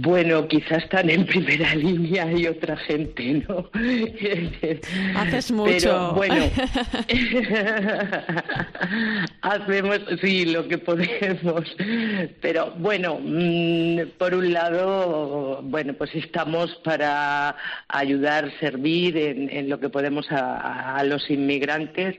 Bueno, 0.00 0.48
quizás 0.48 0.82
están 0.82 1.08
en 1.08 1.24
primera 1.26 1.72
línea 1.76 2.32
y 2.32 2.48
otra 2.48 2.76
gente, 2.76 3.44
¿no? 3.48 3.70
Haces 5.20 5.52
mucho. 5.52 5.70
Pero 5.70 6.12
bueno, 6.14 6.34
hacemos, 9.42 10.00
sí, 10.20 10.46
lo 10.46 10.66
que 10.66 10.78
podemos. 10.78 11.76
Pero 12.40 12.72
bueno, 12.78 13.20
mm, 13.22 14.18
por 14.18 14.34
un 14.34 14.52
lado, 14.52 15.60
bueno, 15.62 15.92
pues 15.94 16.12
estamos 16.16 16.74
para 16.82 17.54
ayudar, 17.86 18.50
servir 18.58 19.16
en, 19.16 19.68
lo 19.68 19.78
que 19.78 19.90
podemos 19.90 20.26
a, 20.30 21.02
los 21.04 21.30
inmigrantes, 21.30 22.16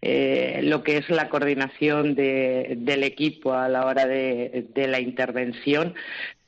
eh, 0.00 0.60
lo 0.62 0.82
que 0.82 0.96
es 0.98 1.10
la 1.10 1.28
coordinación 1.28 2.14
del 2.14 3.04
equipo 3.04 3.52
a 3.52 3.68
la 3.68 3.84
hora 3.84 4.06
de 4.06 4.66
la 4.74 5.00
intervención, 5.00 5.94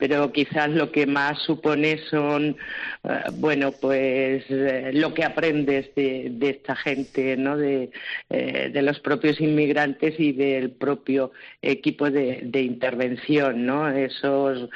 pero 0.01 0.31
quizás 0.31 0.71
lo 0.71 0.91
que 0.91 1.05
más 1.05 1.37
supone 1.43 1.99
son, 2.09 2.57
eh, 3.03 3.19
bueno, 3.33 3.71
pues 3.71 4.43
eh, 4.49 4.89
lo 4.95 5.13
que 5.13 5.23
aprendes 5.23 5.93
de, 5.93 6.35
esta 6.41 6.75
gente, 6.75 7.37
¿no? 7.37 7.55
De, 7.55 7.91
eh, 8.31 8.71
de, 8.73 8.81
los 8.81 8.99
propios 8.99 9.39
inmigrantes 9.39 10.19
y 10.19 10.31
del 10.31 10.71
propio 10.71 11.33
equipo 11.61 12.09
de, 12.09 12.49
intervención, 12.51 13.67
¿no? 13.67 13.89
Esos, 13.89 14.67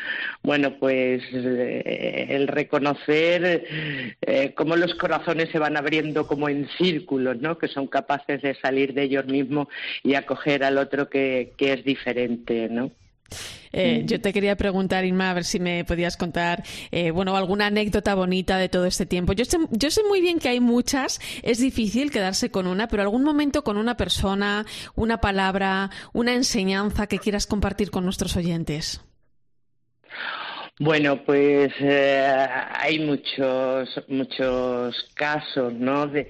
bueno, 0.44 0.76
pues 0.80 1.24
el 1.34 2.48
reconocer 2.48 3.66
cómo 4.54 4.76
los 4.76 4.94
corazones 4.94 5.50
se 5.50 5.58
van 5.58 5.76
abriendo 5.76 6.28
como 6.28 6.50
en 6.50 6.68
círculos, 6.78 7.38
¿no? 7.42 7.58
Que 7.58 7.68
son 7.68 7.88
capaces 7.88 8.44
de 8.44 8.54
salir 8.54 8.94
de 8.94 9.04
ellos 9.04 9.26
mismos 9.26 9.70
y 10.04 10.14
acoger 10.14 10.64
al 10.64 10.78
otro 10.78 11.10
que, 11.10 11.54
que 11.58 11.74
es 11.74 11.84
diferente, 11.84 12.70
¿no? 12.70 12.92
Eh, 13.72 14.04
yo 14.06 14.22
te 14.22 14.32
quería 14.32 14.56
preguntar, 14.56 15.04
Inma, 15.04 15.32
a 15.32 15.34
ver 15.34 15.44
si 15.44 15.60
me 15.60 15.84
podías 15.84 16.16
contar, 16.16 16.64
eh, 16.92 17.12
bueno, 17.12 17.36
alguna 17.36 17.68
anécdota 17.68 18.16
bonita 18.16 18.58
de 18.58 18.70
todo 18.70 18.86
este 18.86 19.06
tiempo. 19.06 19.34
Yo 19.34 19.44
sé, 19.44 19.58
yo 19.72 19.92
sé 19.92 20.02
muy 20.04 20.22
bien 20.22 20.40
que 20.40 20.48
hay 20.48 20.62
muchas, 20.62 21.20
es 21.44 21.60
difícil 21.60 22.10
quedarse 22.10 22.50
con 22.50 22.68
una, 22.68 22.88
pero 22.88 23.04
algún 23.04 23.24
momento 23.24 23.64
con 23.64 23.78
una 23.78 23.98
persona, 23.98 24.66
una 24.96 25.20
palabra, 25.20 25.90
una 26.14 26.34
enseñanza 26.34 27.08
que 27.08 27.20
quieras 27.20 27.48
compartir 27.48 27.92
con 27.92 28.06
nuestros 28.06 28.38
oyentes. 28.38 29.02
Bueno, 30.80 31.24
pues 31.24 31.72
eh, 31.80 32.48
hay 32.74 33.00
muchos 33.00 33.90
muchos 34.10 35.10
casos, 35.14 35.74
¿no? 35.74 36.06
De, 36.08 36.30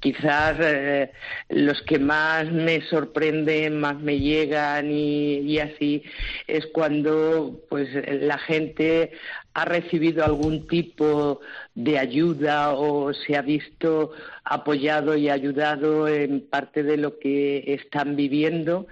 quizás 0.00 0.56
eh, 0.60 1.12
los 1.48 1.80
que 1.82 1.98
más 1.98 2.50
me 2.50 2.80
sorprenden, 2.82 3.78
más 3.78 3.98
me 4.00 4.18
llegan 4.18 4.90
y, 4.90 5.58
así 5.58 6.02
es 6.46 6.66
cuando 6.66 7.60
pues 7.68 7.88
la 8.22 8.38
gente 8.38 9.12
ha 9.54 9.64
recibido 9.64 10.24
algún 10.24 10.66
tipo 10.66 11.40
de 11.74 11.98
ayuda 11.98 12.72
o 12.74 13.12
se 13.12 13.36
ha 13.36 13.42
visto 13.42 14.12
apoyado 14.44 15.16
y 15.16 15.28
ayudado 15.28 16.08
en 16.08 16.40
parte 16.40 16.82
de 16.82 16.96
lo 16.96 17.18
que 17.18 17.74
están 17.74 18.16
viviendo 18.16 18.86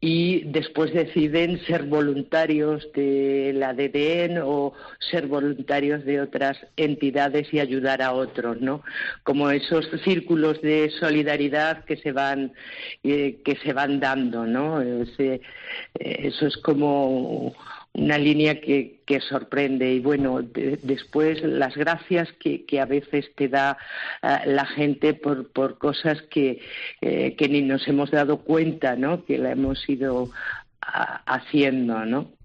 y 0.00 0.44
después 0.44 0.92
deciden 0.92 1.58
ser 1.64 1.82
voluntarios 1.84 2.86
de 2.94 3.52
la 3.54 3.74
DDN 3.74 4.38
o 4.44 4.72
ser 5.10 5.26
voluntarios 5.26 6.04
de 6.04 6.20
otras 6.20 6.56
entidades 6.76 7.52
y 7.52 7.58
ayudar 7.58 8.00
a 8.02 8.12
otros, 8.12 8.60
¿no? 8.60 8.82
Como 9.24 9.50
esos 9.50 9.88
círculos 10.04 10.62
de 10.62 10.90
solidaridad 11.00 11.84
que 11.84 11.96
se 11.96 12.12
van 12.12 12.52
eh, 13.02 13.40
que 13.44 13.56
se 13.56 13.72
van 13.72 13.98
dando, 13.98 14.46
¿no? 14.46 14.80
Eh, 14.80 15.40
eso 15.98 16.46
es 16.46 16.56
como 16.58 17.56
una 17.98 18.18
línea 18.18 18.60
que, 18.60 19.00
que 19.04 19.20
sorprende 19.20 19.92
y 19.92 20.00
bueno, 20.00 20.40
después 20.42 21.42
las 21.42 21.76
gracias 21.76 22.32
que, 22.40 22.64
que, 22.64 22.80
a 22.80 22.86
veces 22.86 23.30
te 23.34 23.48
da 23.48 23.76
eh, 24.22 24.38
la 24.46 24.66
gente 24.66 25.14
por, 25.14 25.50
por 25.52 25.78
cosas 25.78 26.22
que, 26.30 26.60
eh, 27.00 27.34
que 27.36 27.48
ni 27.48 27.62
nos 27.62 27.86
hemos 27.88 28.10
dado 28.10 28.38
cuenta, 28.38 28.96
¿no? 28.96 29.24
Que 29.24 29.38
la 29.38 29.52
hemos 29.52 29.88
ido 29.88 30.30
haciendo, 30.80 32.06
¿no? 32.06 32.37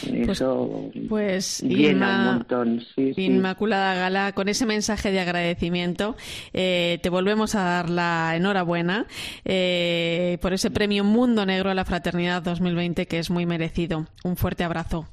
Pues, 0.00 0.28
Eso 0.28 0.90
pues, 1.08 1.62
llena 1.62 2.18
un 2.18 2.24
montón. 2.24 2.82
Inmaculada 2.96 3.94
Gala, 3.94 4.32
con 4.32 4.48
ese 4.48 4.66
mensaje 4.66 5.10
de 5.10 5.20
agradecimiento, 5.20 6.16
eh, 6.52 6.98
te 7.02 7.10
volvemos 7.10 7.54
a 7.54 7.62
dar 7.62 7.90
la 7.90 8.34
enhorabuena 8.36 9.06
eh, 9.44 10.38
por 10.40 10.52
ese 10.52 10.70
premio 10.70 11.04
Mundo 11.04 11.46
Negro 11.46 11.70
a 11.70 11.74
la 11.74 11.84
Fraternidad 11.84 12.42
2020 12.42 13.06
que 13.06 13.18
es 13.18 13.30
muy 13.30 13.46
merecido. 13.46 14.06
Un 14.24 14.36
fuerte 14.36 14.64
abrazo. 14.64 15.08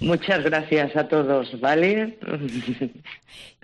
Muchas 0.00 0.44
gracias 0.44 0.94
a 0.96 1.08
todos, 1.08 1.60
¿vale? 1.60 2.18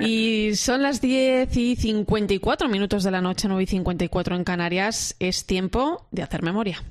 Y 0.00 0.56
son 0.56 0.82
las 0.82 1.00
10 1.00 1.56
y 1.56 1.76
54 1.76 2.68
minutos 2.68 3.04
de 3.04 3.12
la 3.12 3.20
noche, 3.20 3.46
9 3.46 3.62
y 3.62 3.66
54 3.66 4.34
en 4.34 4.42
Canarias. 4.42 5.14
Es 5.20 5.46
tiempo 5.46 6.08
de 6.10 6.22
hacer 6.22 6.42
memoria. 6.42 6.82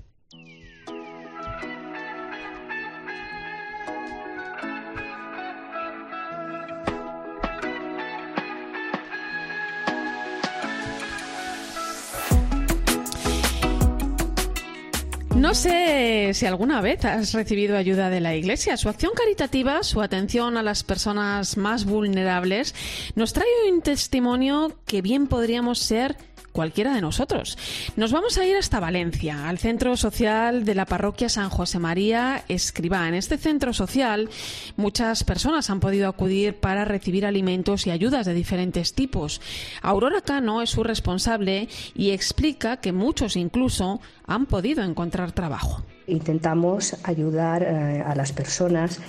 No 15.43 15.53
sé 15.53 16.31
si 16.33 16.45
alguna 16.45 16.79
vez 16.79 17.03
has 17.03 17.33
recibido 17.33 17.75
ayuda 17.75 18.09
de 18.09 18.21
la 18.21 18.33
Iglesia. 18.33 18.77
Su 18.77 18.87
acción 18.87 19.11
caritativa, 19.13 19.83
su 19.83 20.01
atención 20.01 20.55
a 20.55 20.63
las 20.63 20.85
personas 20.85 21.57
más 21.57 21.83
vulnerables, 21.83 22.73
nos 23.15 23.33
trae 23.33 23.69
un 23.69 23.81
testimonio 23.81 24.71
que 24.85 25.01
bien 25.01 25.27
podríamos 25.27 25.79
ser 25.79 26.15
cualquiera 26.53 26.93
de 26.93 27.01
nosotros. 27.01 27.57
Nos 27.97 28.13
vamos 28.13 28.37
a 28.37 28.45
ir 28.45 28.55
hasta 28.55 28.79
Valencia, 28.79 29.49
al 29.49 29.57
centro 29.57 29.97
social 29.97 30.63
de 30.63 30.75
la 30.75 30.85
parroquia 30.85 31.27
San 31.27 31.49
José 31.49 31.79
María 31.79 32.45
Escribá. 32.47 33.07
En 33.09 33.15
este 33.15 33.37
centro 33.37 33.73
social 33.73 34.29
muchas 34.77 35.25
personas 35.25 35.69
han 35.69 35.81
podido 35.81 36.07
acudir 36.07 36.55
para 36.55 36.85
recibir 36.85 37.25
alimentos 37.25 37.85
y 37.87 37.91
ayudas 37.91 38.25
de 38.25 38.33
diferentes 38.33 38.93
tipos. 38.93 39.41
Aurora 39.81 40.21
Cano 40.21 40.61
es 40.61 40.69
su 40.69 40.83
responsable 40.83 41.67
y 41.95 42.11
explica 42.11 42.77
que 42.77 42.93
muchos 42.93 43.35
incluso 43.35 43.99
han 44.25 44.45
podido 44.45 44.83
encontrar 44.83 45.31
trabajo. 45.31 45.83
Intentamos 46.07 46.95
ayudar 47.03 47.63
eh, 47.63 48.03
a 48.05 48.13
las 48.15 48.31
personas 48.31 48.99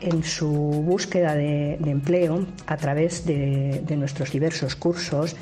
en 0.00 0.22
su 0.22 0.48
búsqueda 0.48 1.34
de, 1.34 1.74
empleo 1.74 2.46
a 2.66 2.76
través 2.76 3.26
de 3.26 3.96
nuestros 3.96 4.30
diversos 4.30 4.76
cursos 4.76 5.36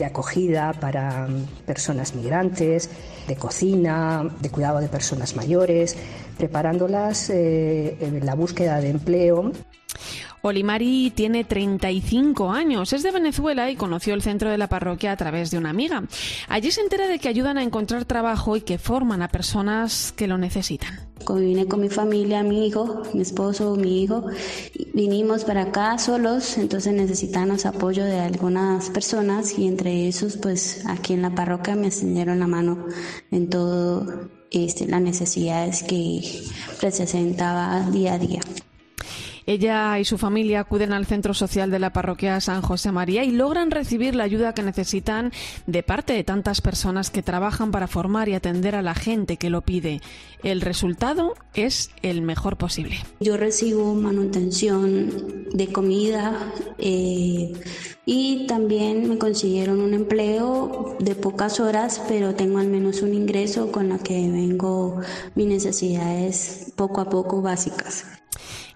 de 0.00 0.06
acogida 0.06 0.72
para 0.72 1.28
personas 1.66 2.14
migrantes, 2.14 2.88
de 3.28 3.36
cocina, 3.36 4.26
de 4.40 4.48
cuidado 4.48 4.80
de 4.80 4.88
personas 4.88 5.36
mayores, 5.36 5.94
preparándolas 6.38 7.28
eh, 7.28 7.98
en 8.00 8.24
la 8.24 8.34
búsqueda 8.34 8.80
de 8.80 8.88
empleo. 8.88 9.52
Olimari 10.42 11.12
tiene 11.14 11.44
35 11.44 12.50
años, 12.50 12.92
es 12.92 13.02
de 13.02 13.10
Venezuela 13.10 13.70
y 13.70 13.76
conoció 13.76 14.14
el 14.14 14.22
centro 14.22 14.50
de 14.50 14.58
la 14.58 14.68
parroquia 14.68 15.12
a 15.12 15.16
través 15.16 15.50
de 15.50 15.58
una 15.58 15.70
amiga. 15.70 16.04
Allí 16.48 16.70
se 16.70 16.80
entera 16.80 17.08
de 17.08 17.18
que 17.18 17.28
ayudan 17.28 17.58
a 17.58 17.62
encontrar 17.62 18.04
trabajo 18.04 18.56
y 18.56 18.62
que 18.62 18.78
forman 18.78 19.22
a 19.22 19.28
personas 19.28 20.12
que 20.16 20.26
lo 20.26 20.38
necesitan. 20.38 21.10
Vine 21.28 21.66
con 21.66 21.80
mi 21.80 21.90
familia, 21.90 22.42
mi 22.42 22.66
hijo, 22.66 23.02
mi 23.12 23.20
esposo, 23.20 23.76
mi 23.76 24.02
hijo. 24.02 24.26
Vinimos 24.94 25.44
para 25.44 25.62
acá 25.62 25.98
solos, 25.98 26.56
entonces 26.58 26.94
necesitamos 26.94 27.66
apoyo 27.66 28.04
de 28.04 28.18
algunas 28.18 28.90
personas 28.90 29.58
y 29.58 29.66
entre 29.66 30.08
esos, 30.08 30.38
pues 30.38 30.82
aquí 30.86 31.12
en 31.12 31.22
la 31.22 31.34
parroquia 31.34 31.76
me 31.76 31.88
extendieron 31.88 32.40
la 32.40 32.46
mano 32.46 32.86
en 33.30 33.48
todo 33.48 34.30
este, 34.50 34.86
las 34.86 35.02
necesidades 35.02 35.82
que 35.82 36.22
presentaba 36.80 37.88
día 37.90 38.14
a 38.14 38.18
día. 38.18 38.40
Ella 39.46 39.98
y 39.98 40.04
su 40.04 40.18
familia 40.18 40.60
acuden 40.60 40.92
al 40.92 41.06
centro 41.06 41.34
social 41.34 41.70
de 41.70 41.78
la 41.78 41.92
parroquia 41.92 42.40
San 42.40 42.62
José 42.62 42.92
María 42.92 43.24
y 43.24 43.30
logran 43.30 43.70
recibir 43.70 44.14
la 44.14 44.24
ayuda 44.24 44.54
que 44.54 44.62
necesitan 44.62 45.32
de 45.66 45.82
parte 45.82 46.12
de 46.12 46.24
tantas 46.24 46.60
personas 46.60 47.10
que 47.10 47.22
trabajan 47.22 47.70
para 47.70 47.86
formar 47.86 48.28
y 48.28 48.34
atender 48.34 48.74
a 48.74 48.82
la 48.82 48.94
gente 48.94 49.36
que 49.36 49.50
lo 49.50 49.62
pide. 49.62 50.00
El 50.42 50.60
resultado 50.60 51.34
es 51.54 51.90
el 52.02 52.22
mejor 52.22 52.56
posible. 52.56 52.96
Yo 53.20 53.36
recibo 53.36 53.94
manutención 53.94 55.48
de 55.52 55.66
comida 55.68 56.52
eh, 56.78 57.52
y 58.06 58.46
también 58.46 59.08
me 59.08 59.18
consiguieron 59.18 59.80
un 59.80 59.94
empleo 59.94 60.96
de 60.98 61.14
pocas 61.14 61.60
horas, 61.60 62.02
pero 62.08 62.34
tengo 62.34 62.58
al 62.58 62.68
menos 62.68 63.02
un 63.02 63.14
ingreso 63.14 63.70
con 63.70 63.88
la 63.88 63.98
que 63.98 64.14
vengo 64.14 65.00
mis 65.34 65.46
necesidades 65.46 66.72
poco 66.76 67.00
a 67.00 67.10
poco 67.10 67.42
básicas. 67.42 68.19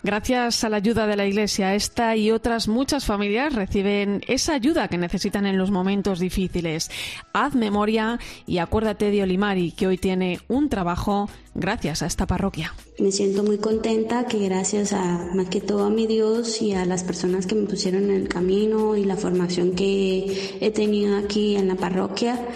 Gracias 0.05 0.63
a 0.65 0.69
la 0.69 0.77
ayuda 0.77 1.07
de 1.07 1.17
la 1.17 1.27
Iglesia, 1.27 1.75
esta 1.75 2.15
y 2.15 2.31
otras 2.31 2.69
muchas 2.69 3.07
familias 3.07 3.55
reciben 3.55 4.21
esa 4.29 4.53
ayuda 4.53 4.87
que 4.87 4.99
necesitan 4.99 5.47
en 5.47 5.57
los 5.57 5.71
momentos 5.71 6.19
difíciles. 6.19 6.91
Haz 7.33 7.55
memoria 7.55 8.19
y 8.47 8.59
acuérdate 8.59 9.11
de 9.11 9.23
Olimari, 9.23 9.73
que 9.73 9.87
hoy 9.87 9.97
tiene 9.97 10.41
un 10.47 10.69
trabajo 10.69 11.31
gracias 11.55 12.03
a 12.03 12.07
esta 12.07 12.27
parroquia. 12.27 12.75
Me 12.99 13.13
siento 13.13 13.45
muy 13.45 13.57
contenta 13.57 14.27
que 14.27 14.41
gracias 14.41 14.93
a 14.93 15.31
más 15.35 15.49
que 15.49 15.63
todo 15.63 15.85
a 15.87 15.91
mi 15.91 16.07
Dios 16.07 16.61
y 16.61 16.75
a 16.75 16.85
las 16.85 17.03
personas 17.03 17.47
que 17.47 17.55
me 17.55 17.67
pusieron 17.67 18.11
en 18.11 18.17
el 18.17 18.29
camino 18.29 18.99
y 18.99 19.07
la 19.07 19.17
formación 19.17 19.75
que 19.75 20.59
he 20.61 20.71
tenido 20.71 21.17
aquí 21.17 21.57
en 21.57 21.67
la 21.67 21.77
parroquia, 21.77 22.47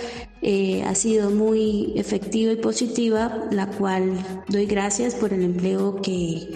eh, 0.43 0.83
ha 0.83 0.95
sido 0.95 1.31
muy 1.31 1.95
efectiva 1.97 2.53
y 2.53 2.57
positiva, 2.57 3.49
la 3.51 3.69
cual 3.69 4.19
doy 4.49 4.67
gracias 4.67 5.15
por 5.15 5.33
el 5.33 5.43
empleo 5.43 6.03
que 6.03 6.51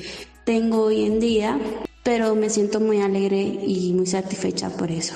tengo 0.44 0.82
hoy 0.82 1.04
en 1.04 1.20
día, 1.20 1.58
pero 2.02 2.34
me 2.34 2.50
siento 2.50 2.80
muy 2.80 3.00
alegre 3.00 3.40
y 3.40 3.92
muy 3.94 4.06
satisfecha 4.06 4.70
por 4.70 4.90
eso. 4.90 5.14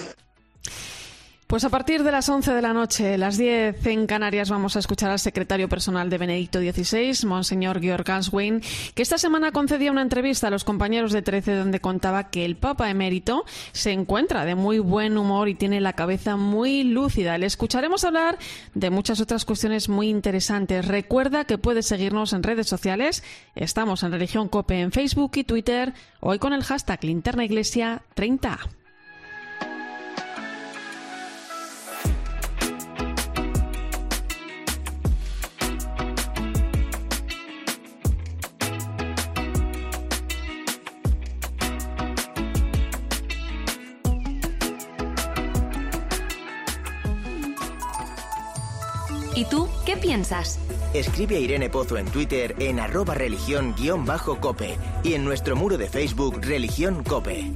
Pues 1.46 1.62
a 1.62 1.68
partir 1.68 2.02
de 2.02 2.10
las 2.10 2.28
11 2.28 2.54
de 2.54 2.60
la 2.60 2.72
noche, 2.72 3.16
las 3.18 3.38
10 3.38 3.86
en 3.86 4.08
Canarias, 4.08 4.50
vamos 4.50 4.74
a 4.74 4.80
escuchar 4.80 5.12
al 5.12 5.20
secretario 5.20 5.68
personal 5.68 6.10
de 6.10 6.18
Benedicto 6.18 6.58
XVI, 6.58 7.24
Monseñor 7.24 7.80
Georg 7.80 8.02
Ganswein, 8.02 8.62
que 8.96 9.02
esta 9.02 9.16
semana 9.16 9.52
concedía 9.52 9.92
una 9.92 10.02
entrevista 10.02 10.48
a 10.48 10.50
los 10.50 10.64
compañeros 10.64 11.12
de 11.12 11.22
13 11.22 11.54
donde 11.54 11.78
contaba 11.78 12.30
que 12.30 12.44
el 12.44 12.56
Papa 12.56 12.90
emérito 12.90 13.44
se 13.70 13.92
encuentra 13.92 14.44
de 14.44 14.56
muy 14.56 14.80
buen 14.80 15.16
humor 15.16 15.48
y 15.48 15.54
tiene 15.54 15.80
la 15.80 15.92
cabeza 15.92 16.34
muy 16.34 16.82
lúcida. 16.82 17.38
Le 17.38 17.46
escucharemos 17.46 18.02
hablar 18.02 18.38
de 18.74 18.90
muchas 18.90 19.20
otras 19.20 19.44
cuestiones 19.44 19.88
muy 19.88 20.08
interesantes. 20.08 20.84
Recuerda 20.84 21.44
que 21.44 21.58
puedes 21.58 21.86
seguirnos 21.86 22.32
en 22.32 22.42
redes 22.42 22.66
sociales. 22.66 23.22
Estamos 23.54 24.02
en 24.02 24.10
Religión 24.10 24.48
Cope 24.48 24.80
en 24.80 24.90
Facebook 24.90 25.30
y 25.36 25.44
Twitter, 25.44 25.94
hoy 26.18 26.40
con 26.40 26.52
el 26.52 26.64
hashtag 26.64 27.04
Linterna 27.04 27.44
Iglesia 27.44 28.02
30. 28.14 28.58
Escribe 50.94 51.36
a 51.36 51.40
Irene 51.40 51.68
Pozo 51.68 51.98
en 51.98 52.06
Twitter 52.06 52.54
en 52.58 52.80
arroba 52.80 53.14
religión-cope 53.14 54.78
y 55.02 55.14
en 55.14 55.24
nuestro 55.24 55.56
muro 55.56 55.76
de 55.76 55.88
Facebook 55.88 56.40
Religión 56.40 57.04
Cope. 57.04 57.52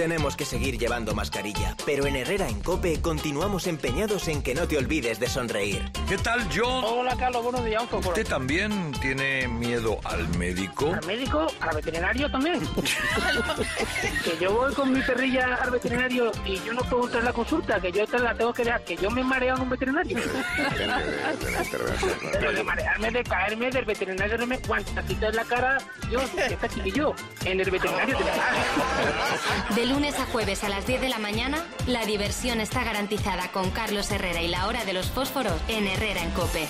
Tenemos 0.00 0.34
que 0.34 0.46
seguir 0.46 0.78
llevando 0.78 1.14
mascarilla, 1.14 1.76
pero 1.84 2.06
en 2.06 2.16
Herrera 2.16 2.48
en 2.48 2.62
Cope 2.62 3.02
continuamos 3.02 3.66
empeñados 3.66 4.28
en 4.28 4.42
que 4.42 4.54
no 4.54 4.66
te 4.66 4.78
olvides 4.78 5.20
de 5.20 5.28
sonreír. 5.28 5.92
¿Qué 6.08 6.16
tal, 6.16 6.40
John? 6.50 6.82
Hola, 6.82 7.14
Carlos, 7.18 7.42
buenos 7.42 7.62
días. 7.66 7.82
¿Usted 7.92 8.26
también 8.26 8.92
tiene 9.02 9.46
miedo 9.46 10.00
al 10.04 10.26
médico? 10.38 10.94
¿Al 10.94 11.06
médico? 11.06 11.46
¿Al 11.60 11.76
veterinario 11.76 12.30
también? 12.30 12.60
que 14.24 14.38
yo 14.40 14.54
voy 14.54 14.72
con 14.72 14.90
mi 14.90 15.02
perrilla 15.02 15.56
al 15.56 15.70
veterinario 15.70 16.32
y 16.46 16.58
yo 16.60 16.72
no 16.72 16.80
puedo 16.80 17.04
entrar 17.04 17.20
en 17.20 17.26
la 17.26 17.34
consulta, 17.34 17.78
que 17.78 17.92
yo 17.92 18.06
te 18.06 18.18
la 18.18 18.34
tengo 18.34 18.54
que 18.54 18.64
dejar, 18.64 18.82
que 18.82 18.96
yo 18.96 19.10
me 19.10 19.22
mareo 19.22 19.54
en 19.54 19.60
un 19.60 19.68
veterinario. 19.68 20.18
pero 22.32 22.52
de 22.52 22.64
marearme, 22.64 23.10
de 23.10 23.22
caerme, 23.22 23.70
del 23.70 23.84
veterinario 23.84 24.38
no 24.38 24.46
me 24.46 24.56
guantacito 24.56 25.26
en 25.26 25.36
la 25.36 25.44
cara, 25.44 25.76
yo, 26.10 26.20
está 26.22 26.68
chiquillo, 26.70 27.14
en 27.44 27.60
el 27.60 27.70
veterinario 27.70 28.16
te 28.16 28.24
la 28.24 29.89
lunes 29.90 30.18
a 30.20 30.26
jueves 30.26 30.62
a 30.62 30.68
las 30.68 30.86
10 30.86 31.00
de 31.00 31.08
la 31.08 31.18
mañana, 31.18 31.66
la 31.86 32.06
diversión 32.06 32.60
está 32.60 32.84
garantizada 32.84 33.50
con 33.50 33.70
Carlos 33.70 34.10
Herrera 34.10 34.40
y 34.40 34.48
la 34.48 34.68
hora 34.68 34.84
de 34.84 34.92
los 34.92 35.10
fósforos 35.10 35.60
en 35.68 35.86
Herrera 35.86 36.22
en 36.22 36.30
Cope. 36.30 36.68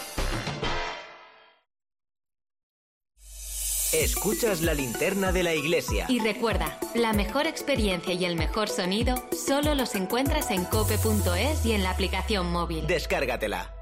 Escuchas 3.92 4.62
la 4.62 4.72
linterna 4.72 5.32
de 5.32 5.42
la 5.42 5.54
iglesia. 5.54 6.06
Y 6.08 6.20
recuerda, 6.20 6.78
la 6.94 7.12
mejor 7.12 7.46
experiencia 7.46 8.14
y 8.14 8.24
el 8.24 8.36
mejor 8.36 8.68
sonido 8.68 9.16
solo 9.32 9.74
los 9.74 9.94
encuentras 9.96 10.50
en 10.50 10.64
cope.es 10.64 11.66
y 11.66 11.72
en 11.72 11.82
la 11.82 11.90
aplicación 11.90 12.50
móvil. 12.50 12.86
Descárgatela. 12.86 13.74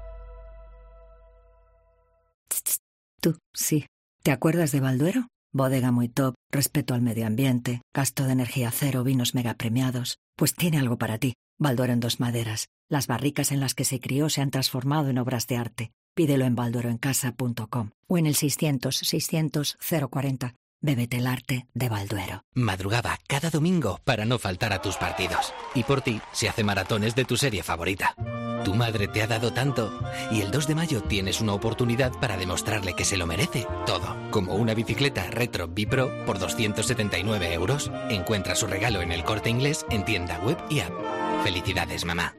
Tú, 3.21 3.37
sí. 3.53 3.85
¿Te 4.23 4.31
acuerdas 4.31 4.71
de 4.71 4.79
Balduero? 4.81 5.27
Bodega 5.51 5.91
muy 5.91 6.09
top, 6.09 6.35
respeto 6.51 6.93
al 6.93 7.01
medio 7.01 7.25
ambiente, 7.25 7.81
gasto 7.93 8.25
de 8.25 8.33
energía 8.33 8.71
cero, 8.71 9.03
vinos 9.03 9.33
mega 9.33 9.55
premiados. 9.55 10.17
Pues 10.35 10.53
tiene 10.53 10.77
algo 10.77 10.97
para 10.97 11.17
ti. 11.17 11.33
Balduero 11.57 11.93
en 11.93 11.99
dos 11.99 12.19
maderas. 12.19 12.67
Las 12.89 13.07
barricas 13.07 13.51
en 13.51 13.59
las 13.59 13.73
que 13.73 13.85
se 13.85 13.99
crió 13.99 14.29
se 14.29 14.41
han 14.41 14.51
transformado 14.51 15.09
en 15.09 15.17
obras 15.17 15.47
de 15.47 15.57
arte 15.57 15.91
Pídelo 16.19 16.43
en 16.43 16.53
baldueroencasa.com 16.53 17.91
o 18.07 18.17
en 18.17 18.25
el 18.25 18.35
600 18.35 18.93
600 18.93 19.77
040. 20.09 20.53
Bébete 20.81 21.17
el 21.17 21.27
arte 21.27 21.67
de 21.73 21.89
Balduero. 21.89 22.45
Madrugaba 22.53 23.17
cada 23.27 23.49
domingo 23.49 23.99
para 24.05 24.23
no 24.23 24.39
faltar 24.39 24.71
a 24.71 24.81
tus 24.81 24.95
partidos. 24.95 25.53
Y 25.75 25.83
por 25.83 26.01
ti 26.01 26.21
se 26.31 26.47
hace 26.47 26.63
maratones 26.63 27.15
de 27.15 27.25
tu 27.25 27.35
serie 27.35 27.63
favorita. 27.63 28.15
Tu 28.63 28.73
madre 28.73 29.09
te 29.09 29.21
ha 29.21 29.27
dado 29.27 29.51
tanto 29.51 29.91
y 30.31 30.41
el 30.41 30.51
2 30.51 30.67
de 30.67 30.75
mayo 30.75 31.01
tienes 31.03 31.41
una 31.41 31.53
oportunidad 31.53 32.13
para 32.19 32.37
demostrarle 32.37 32.93
que 32.93 33.05
se 33.05 33.17
lo 33.17 33.27
merece 33.27 33.67
todo. 33.85 34.15
Como 34.31 34.55
una 34.55 34.73
bicicleta 34.73 35.29
Retro 35.29 35.67
Bipro 35.67 36.25
por 36.25 36.39
279 36.39 37.53
euros. 37.53 37.91
Encuentra 38.09 38.55
su 38.55 38.67
regalo 38.67 39.01
en 39.01 39.11
el 39.11 39.25
corte 39.25 39.49
inglés 39.49 39.85
en 39.89 40.05
tienda 40.05 40.39
web 40.39 40.57
y 40.69 40.79
app. 40.79 40.93
Felicidades, 41.43 42.05
mamá. 42.05 42.38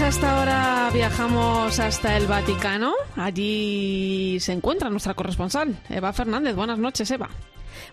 Hasta 0.00 0.38
ahora 0.38 0.90
viajamos 0.94 1.78
hasta 1.78 2.16
el 2.16 2.26
Vaticano, 2.26 2.94
allí 3.14 4.38
se 4.40 4.52
encuentra 4.52 4.88
nuestra 4.88 5.12
corresponsal, 5.12 5.76
Eva 5.90 6.14
Fernández. 6.14 6.56
Buenas 6.56 6.78
noches, 6.78 7.10
Eva. 7.10 7.28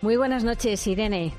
Muy 0.02 0.16
buenas 0.16 0.46
noches, 0.46 0.88
Irene. 0.88 1.34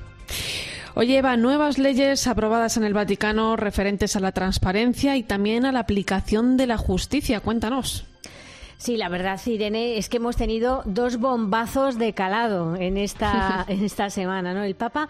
Oye, 0.93 1.17
Eva, 1.17 1.35
nuevas 1.35 1.79
leyes 1.79 2.27
aprobadas 2.27 2.77
en 2.77 2.83
el 2.83 2.93
Vaticano 2.93 3.55
referentes 3.55 4.15
a 4.15 4.19
la 4.19 4.33
transparencia 4.33 5.17
y 5.17 5.23
también 5.23 5.65
a 5.65 5.71
la 5.71 5.79
aplicación 5.79 6.57
de 6.57 6.67
la 6.67 6.77
justicia. 6.77 7.39
Cuéntanos. 7.39 8.05
Sí, 8.77 8.97
la 8.97 9.09
verdad, 9.09 9.41
Irene, 9.43 9.97
es 9.97 10.09
que 10.09 10.17
hemos 10.17 10.35
tenido 10.35 10.83
dos 10.85 11.17
bombazos 11.17 11.97
de 11.97 12.13
calado 12.13 12.75
en 12.75 12.97
esta, 12.97 13.65
en 13.67 13.83
esta 13.83 14.11
semana, 14.11 14.53
¿no? 14.53 14.63
El 14.63 14.75
Papa 14.75 15.09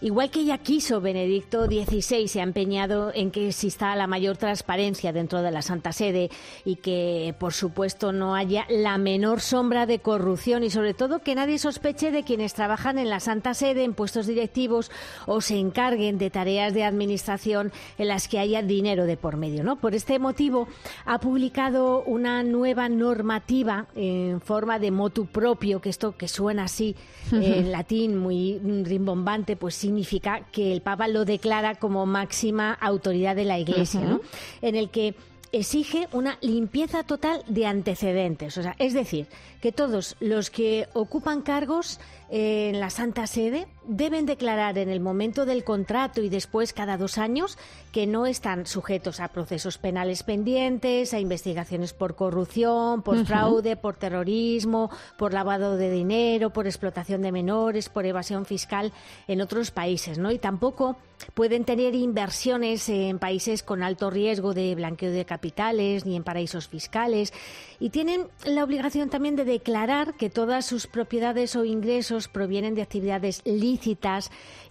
Igual 0.00 0.30
que 0.30 0.44
ya 0.44 0.58
quiso 0.58 1.00
Benedicto 1.00 1.66
XVI, 1.66 2.28
se 2.28 2.40
ha 2.40 2.44
empeñado 2.44 3.10
en 3.12 3.32
que 3.32 3.48
exista 3.48 3.96
la 3.96 4.06
mayor 4.06 4.36
transparencia 4.36 5.12
dentro 5.12 5.42
de 5.42 5.50
la 5.50 5.60
Santa 5.60 5.92
Sede 5.92 6.30
y 6.64 6.76
que, 6.76 7.34
por 7.40 7.52
supuesto, 7.52 8.12
no 8.12 8.36
haya 8.36 8.64
la 8.68 8.96
menor 8.96 9.40
sombra 9.40 9.86
de 9.86 9.98
corrupción 9.98 10.62
y, 10.62 10.70
sobre 10.70 10.94
todo, 10.94 11.18
que 11.18 11.34
nadie 11.34 11.58
sospeche 11.58 12.12
de 12.12 12.22
quienes 12.22 12.54
trabajan 12.54 12.98
en 12.98 13.10
la 13.10 13.18
Santa 13.18 13.54
Sede 13.54 13.82
en 13.82 13.94
puestos 13.94 14.28
directivos 14.28 14.92
o 15.26 15.40
se 15.40 15.58
encarguen 15.58 16.16
de 16.16 16.30
tareas 16.30 16.74
de 16.74 16.84
administración 16.84 17.72
en 17.98 18.06
las 18.06 18.28
que 18.28 18.38
haya 18.38 18.62
dinero 18.62 19.04
de 19.04 19.16
por 19.16 19.36
medio. 19.36 19.64
¿no? 19.64 19.80
Por 19.80 19.96
este 19.96 20.20
motivo, 20.20 20.68
ha 21.06 21.18
publicado 21.18 22.04
una 22.04 22.44
nueva 22.44 22.88
normativa 22.88 23.88
en 23.96 24.40
forma 24.40 24.78
de 24.78 24.92
motu 24.92 25.26
propio, 25.26 25.80
que 25.80 25.90
esto 25.90 26.16
que 26.16 26.28
suena 26.28 26.64
así 26.64 26.94
en 27.32 27.72
latín 27.72 28.16
muy 28.16 28.60
rimbombante, 28.84 29.56
pues 29.56 29.87
significa 29.88 30.42
que 30.52 30.70
el 30.72 30.82
Papa 30.82 31.08
lo 31.08 31.24
declara 31.24 31.76
como 31.76 32.04
máxima 32.04 32.74
autoridad 32.74 33.34
de 33.34 33.44
la 33.46 33.58
Iglesia, 33.58 34.00
¿no? 34.00 34.20
en 34.60 34.76
el 34.76 34.90
que 34.90 35.14
exige 35.50 36.08
una 36.12 36.36
limpieza 36.42 37.04
total 37.04 37.42
de 37.48 37.64
antecedentes. 37.64 38.58
O 38.58 38.62
sea, 38.62 38.76
es 38.78 38.92
decir, 38.92 39.28
que 39.62 39.72
todos 39.72 40.14
los 40.20 40.50
que 40.50 40.88
ocupan 40.92 41.40
cargos 41.40 42.00
en 42.28 42.80
la 42.80 42.90
Santa 42.90 43.26
Sede 43.26 43.66
deben 43.88 44.26
declarar 44.26 44.76
en 44.76 44.90
el 44.90 45.00
momento 45.00 45.46
del 45.46 45.64
contrato 45.64 46.20
y 46.20 46.28
después 46.28 46.74
cada 46.74 46.98
dos 46.98 47.16
años 47.16 47.58
que 47.90 48.06
no 48.06 48.26
están 48.26 48.66
sujetos 48.66 49.18
a 49.18 49.28
procesos 49.28 49.78
penales 49.78 50.22
pendientes, 50.22 51.14
a 51.14 51.20
investigaciones 51.20 51.94
por 51.94 52.14
corrupción, 52.14 53.02
por 53.02 53.24
fraude, 53.24 53.76
por 53.76 53.96
terrorismo, 53.96 54.90
por 55.16 55.32
lavado 55.32 55.78
de 55.78 55.90
dinero, 55.90 56.50
por 56.50 56.66
explotación 56.66 57.22
de 57.22 57.32
menores, 57.32 57.88
por 57.88 58.04
evasión 58.04 58.44
fiscal 58.44 58.92
en 59.26 59.40
otros 59.40 59.70
países, 59.70 60.18
¿no? 60.18 60.30
Y 60.30 60.38
tampoco 60.38 60.98
pueden 61.34 61.64
tener 61.64 61.94
inversiones 61.94 62.88
en 62.90 63.18
países 63.18 63.62
con 63.62 63.82
alto 63.82 64.10
riesgo 64.10 64.52
de 64.52 64.74
blanqueo 64.74 65.10
de 65.10 65.24
capitales 65.24 66.04
ni 66.04 66.14
en 66.14 66.22
paraísos 66.22 66.68
fiscales 66.68 67.32
y 67.80 67.90
tienen 67.90 68.26
la 68.44 68.62
obligación 68.62 69.08
también 69.08 69.34
de 69.34 69.44
declarar 69.44 70.14
que 70.14 70.30
todas 70.30 70.66
sus 70.66 70.86
propiedades 70.86 71.56
o 71.56 71.64
ingresos 71.64 72.28
provienen 72.28 72.74
de 72.74 72.82
actividades 72.82 73.42
lícitas 73.44 73.77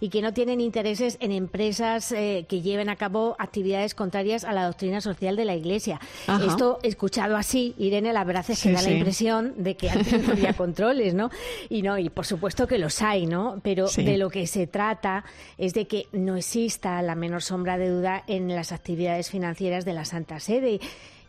y 0.00 0.08
que 0.08 0.22
no 0.22 0.32
tienen 0.32 0.60
intereses 0.60 1.16
en 1.20 1.32
empresas 1.32 2.12
eh, 2.12 2.46
que 2.48 2.60
lleven 2.60 2.88
a 2.88 2.96
cabo 2.96 3.36
actividades 3.38 3.94
contrarias 3.94 4.44
a 4.44 4.52
la 4.52 4.66
doctrina 4.66 5.00
social 5.00 5.36
de 5.36 5.44
la 5.44 5.54
Iglesia. 5.54 6.00
Esto, 6.46 6.78
escuchado 6.82 7.36
así, 7.36 7.74
Irene, 7.78 8.12
la 8.12 8.24
verdad 8.24 8.44
es 8.48 8.62
que 8.62 8.72
da 8.72 8.82
la 8.82 8.90
impresión 8.90 9.54
de 9.56 9.76
que 9.76 9.90
antes 9.90 10.26
no 10.26 10.32
había 10.32 10.52
controles, 10.56 11.14
¿no? 11.14 11.30
Y 11.68 11.82
no, 11.82 11.98
y 11.98 12.10
por 12.10 12.26
supuesto 12.26 12.66
que 12.66 12.78
los 12.78 13.02
hay, 13.02 13.26
¿no? 13.26 13.60
Pero 13.62 13.88
de 13.88 14.18
lo 14.18 14.30
que 14.30 14.46
se 14.46 14.66
trata 14.66 15.24
es 15.56 15.74
de 15.74 15.86
que 15.86 16.06
no 16.12 16.36
exista 16.36 17.00
la 17.02 17.14
menor 17.14 17.42
sombra 17.42 17.78
de 17.78 17.88
duda 17.88 18.24
en 18.26 18.54
las 18.54 18.72
actividades 18.72 19.30
financieras 19.30 19.84
de 19.84 19.92
la 19.92 20.04
Santa 20.04 20.40
Sede. 20.40 20.80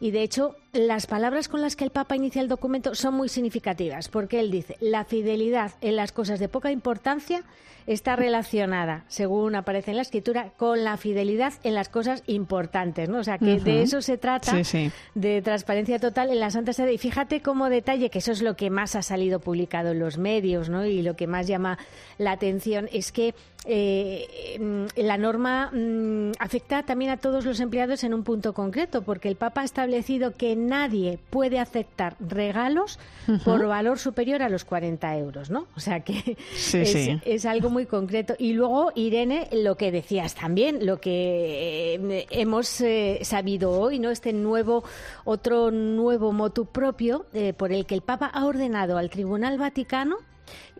Y 0.02 0.12
de 0.12 0.24
hecho, 0.24 0.56
las 0.74 1.08
palabras 1.08 1.48
con 1.48 1.62
las 1.62 1.76
que 1.76 1.84
el 1.84 1.90
Papa 1.90 2.16
inicia 2.16 2.42
el 2.42 2.48
documento 2.48 2.94
son 2.96 3.16
muy 3.16 3.30
significativas, 3.30 4.08
porque 4.08 4.40
él 4.40 4.52
dice, 4.52 4.78
la 4.80 5.04
fidelidad 5.04 5.72
en 5.82 5.96
las 5.96 6.12
cosas 6.12 6.40
de 6.40 6.50
poca 6.50 6.72
importancia 6.72 7.44
está 7.88 8.16
relacionada, 8.16 9.04
según 9.08 9.56
aparece 9.56 9.90
en 9.90 9.98
la 9.98 10.04
escritura, 10.04 10.52
con 10.58 10.84
la 10.84 10.96
fidelidad 10.98 11.54
en 11.64 11.74
las 11.74 11.90
cosas 11.90 12.22
importantes, 12.28 13.10
¿no? 13.10 13.18
O 13.18 13.24
sea, 13.24 13.40
que 13.40 13.60
de 13.60 13.82
eso 13.82 14.04
se 14.04 14.20
trata, 14.20 14.54
de 15.16 15.42
transparencia 15.42 15.98
total 15.98 16.30
en 16.30 16.40
la 16.40 16.52
Santa 16.52 16.72
Sede. 16.72 16.94
Y 16.94 16.98
fíjate 17.00 17.42
como 17.42 17.68
detalle, 17.68 18.12
que 18.12 18.20
eso 18.20 18.32
es 18.32 18.44
lo 18.44 18.56
que 18.56 18.70
más 18.70 18.96
ha 18.96 19.02
salido 19.02 19.40
publicado 19.40 19.92
en 19.92 20.00
los 20.00 20.20
medios, 20.20 20.70
¿no? 20.70 20.86
Y 20.86 21.02
lo 21.02 21.16
que 21.16 21.26
más 21.26 21.48
llama 21.48 21.80
la 22.20 22.32
atención 22.32 22.88
es 22.94 23.12
que 23.12 23.34
eh, 23.66 24.88
la 24.96 25.18
norma 25.18 25.72
mm, 25.74 26.34
afecta 26.40 26.84
también 26.84 27.12
a 27.12 27.18
todos 27.18 27.44
los 27.44 27.60
empleados 27.60 28.04
en 28.04 28.14
un 28.14 28.24
punto 28.24 28.54
concreto, 28.54 29.02
porque 29.02 29.30
el 29.30 29.36
Papa 29.36 29.62
ha 29.62 29.66
establecido 29.66 30.34
que 30.34 30.56
nadie 30.68 31.20
puede 31.30 31.60
aceptar 31.60 32.16
regalos 32.20 33.00
por 33.46 33.66
valor 33.68 34.00
superior 34.00 34.42
a 34.42 34.50
los 34.50 34.66
40 34.66 35.18
euros, 35.18 35.50
¿no? 35.50 35.68
O 35.76 35.80
sea 35.80 36.02
que 36.02 36.38
es, 37.24 37.46
algo 37.46 37.70
muy 37.70 37.86
concreto. 37.86 38.36
Y 38.38 38.54
luego, 38.54 38.92
Irene, 38.96 39.48
lo 39.52 39.76
que 39.76 39.92
decías 39.92 40.36
también, 40.36 40.86
lo 40.86 41.00
que 41.00 41.96
eh, 41.96 42.28
hemos 42.32 42.82
eh, 42.82 43.20
sabido 43.24 43.72
hoy, 43.72 44.00
¿no? 44.00 44.10
Este 44.10 44.34
nuevo, 44.34 44.84
otro 45.26 45.72
nuevo 45.72 46.32
motu 46.32 46.66
propio 46.66 47.26
por 47.58 47.72
el 47.72 47.86
que 47.86 47.96
el 47.96 48.02
Papa 48.02 48.28
ha 48.28 48.46
ordenado 48.46 48.98
al 48.98 49.10
Tribunal 49.10 49.58
Vaticano 49.58 50.18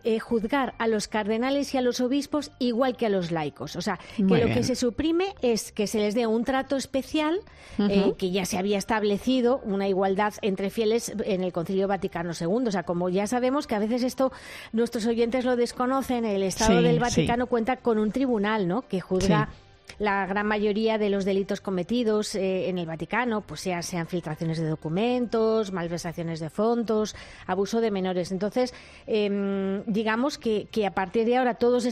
eh, 0.04 0.18
juzgar 0.18 0.74
a 0.78 0.86
los 0.86 1.08
cardenales 1.08 1.74
y 1.74 1.78
a 1.78 1.80
los 1.80 2.00
obispos 2.00 2.50
igual 2.58 2.96
que 2.96 3.06
a 3.06 3.08
los 3.08 3.30
laicos. 3.30 3.76
O 3.76 3.82
sea, 3.82 3.98
que 4.16 4.22
lo 4.22 4.46
que 4.46 4.62
se 4.62 4.74
suprime 4.74 5.34
es 5.42 5.72
que 5.72 5.86
se 5.86 5.98
les 5.98 6.14
dé 6.14 6.26
un 6.26 6.44
trato 6.44 6.76
especial, 6.76 7.40
eh, 7.78 8.12
que 8.18 8.30
ya 8.30 8.44
se 8.44 8.58
había 8.58 8.78
establecido 8.78 9.60
una 9.64 9.88
igualdad 9.88 10.34
entre 10.42 10.70
fieles 10.70 11.12
en 11.24 11.42
el 11.42 11.52
Concilio 11.52 11.88
Vaticano 11.88 12.32
II. 12.38 12.66
O 12.66 12.70
sea, 12.70 12.82
como 12.82 13.08
ya 13.08 13.26
sabemos 13.26 13.66
que 13.66 13.74
a 13.74 13.78
veces 13.78 14.02
esto 14.02 14.32
nuestros 14.72 15.06
oyentes 15.06 15.44
lo 15.44 15.56
desconocen, 15.56 16.24
el 16.24 16.42
Estado 16.42 16.82
del 16.82 16.98
Vaticano 16.98 17.46
cuenta 17.46 17.76
con 17.76 17.98
un 17.98 18.12
tribunal, 18.12 18.68
¿no? 18.68 18.82
Que 18.82 19.00
juzga 19.00 19.48
la 19.98 20.26
gran 20.26 20.46
mayoría 20.46 20.98
de 20.98 21.10
los 21.10 21.24
delitos 21.24 21.60
cometidos 21.60 22.34
eh, 22.34 22.68
en 22.68 22.78
el 22.78 22.86
Vaticano, 22.86 23.42
pues 23.42 23.60
sean, 23.60 23.82
sean 23.82 24.06
filtraciones 24.06 24.58
de 24.58 24.68
documentos, 24.68 25.72
malversaciones 25.72 26.40
de 26.40 26.50
fondos, 26.50 27.14
abuso 27.46 27.80
de 27.80 27.90
menores. 27.90 28.32
Entonces, 28.32 28.72
em, 29.06 29.82
digamos 29.86 30.38
que, 30.38 30.68
que 30.70 30.86
a 30.86 30.92
partir 30.92 31.26
de 31.26 31.36
ahora 31.36 31.54
todos 31.54 31.84
están 31.84 31.90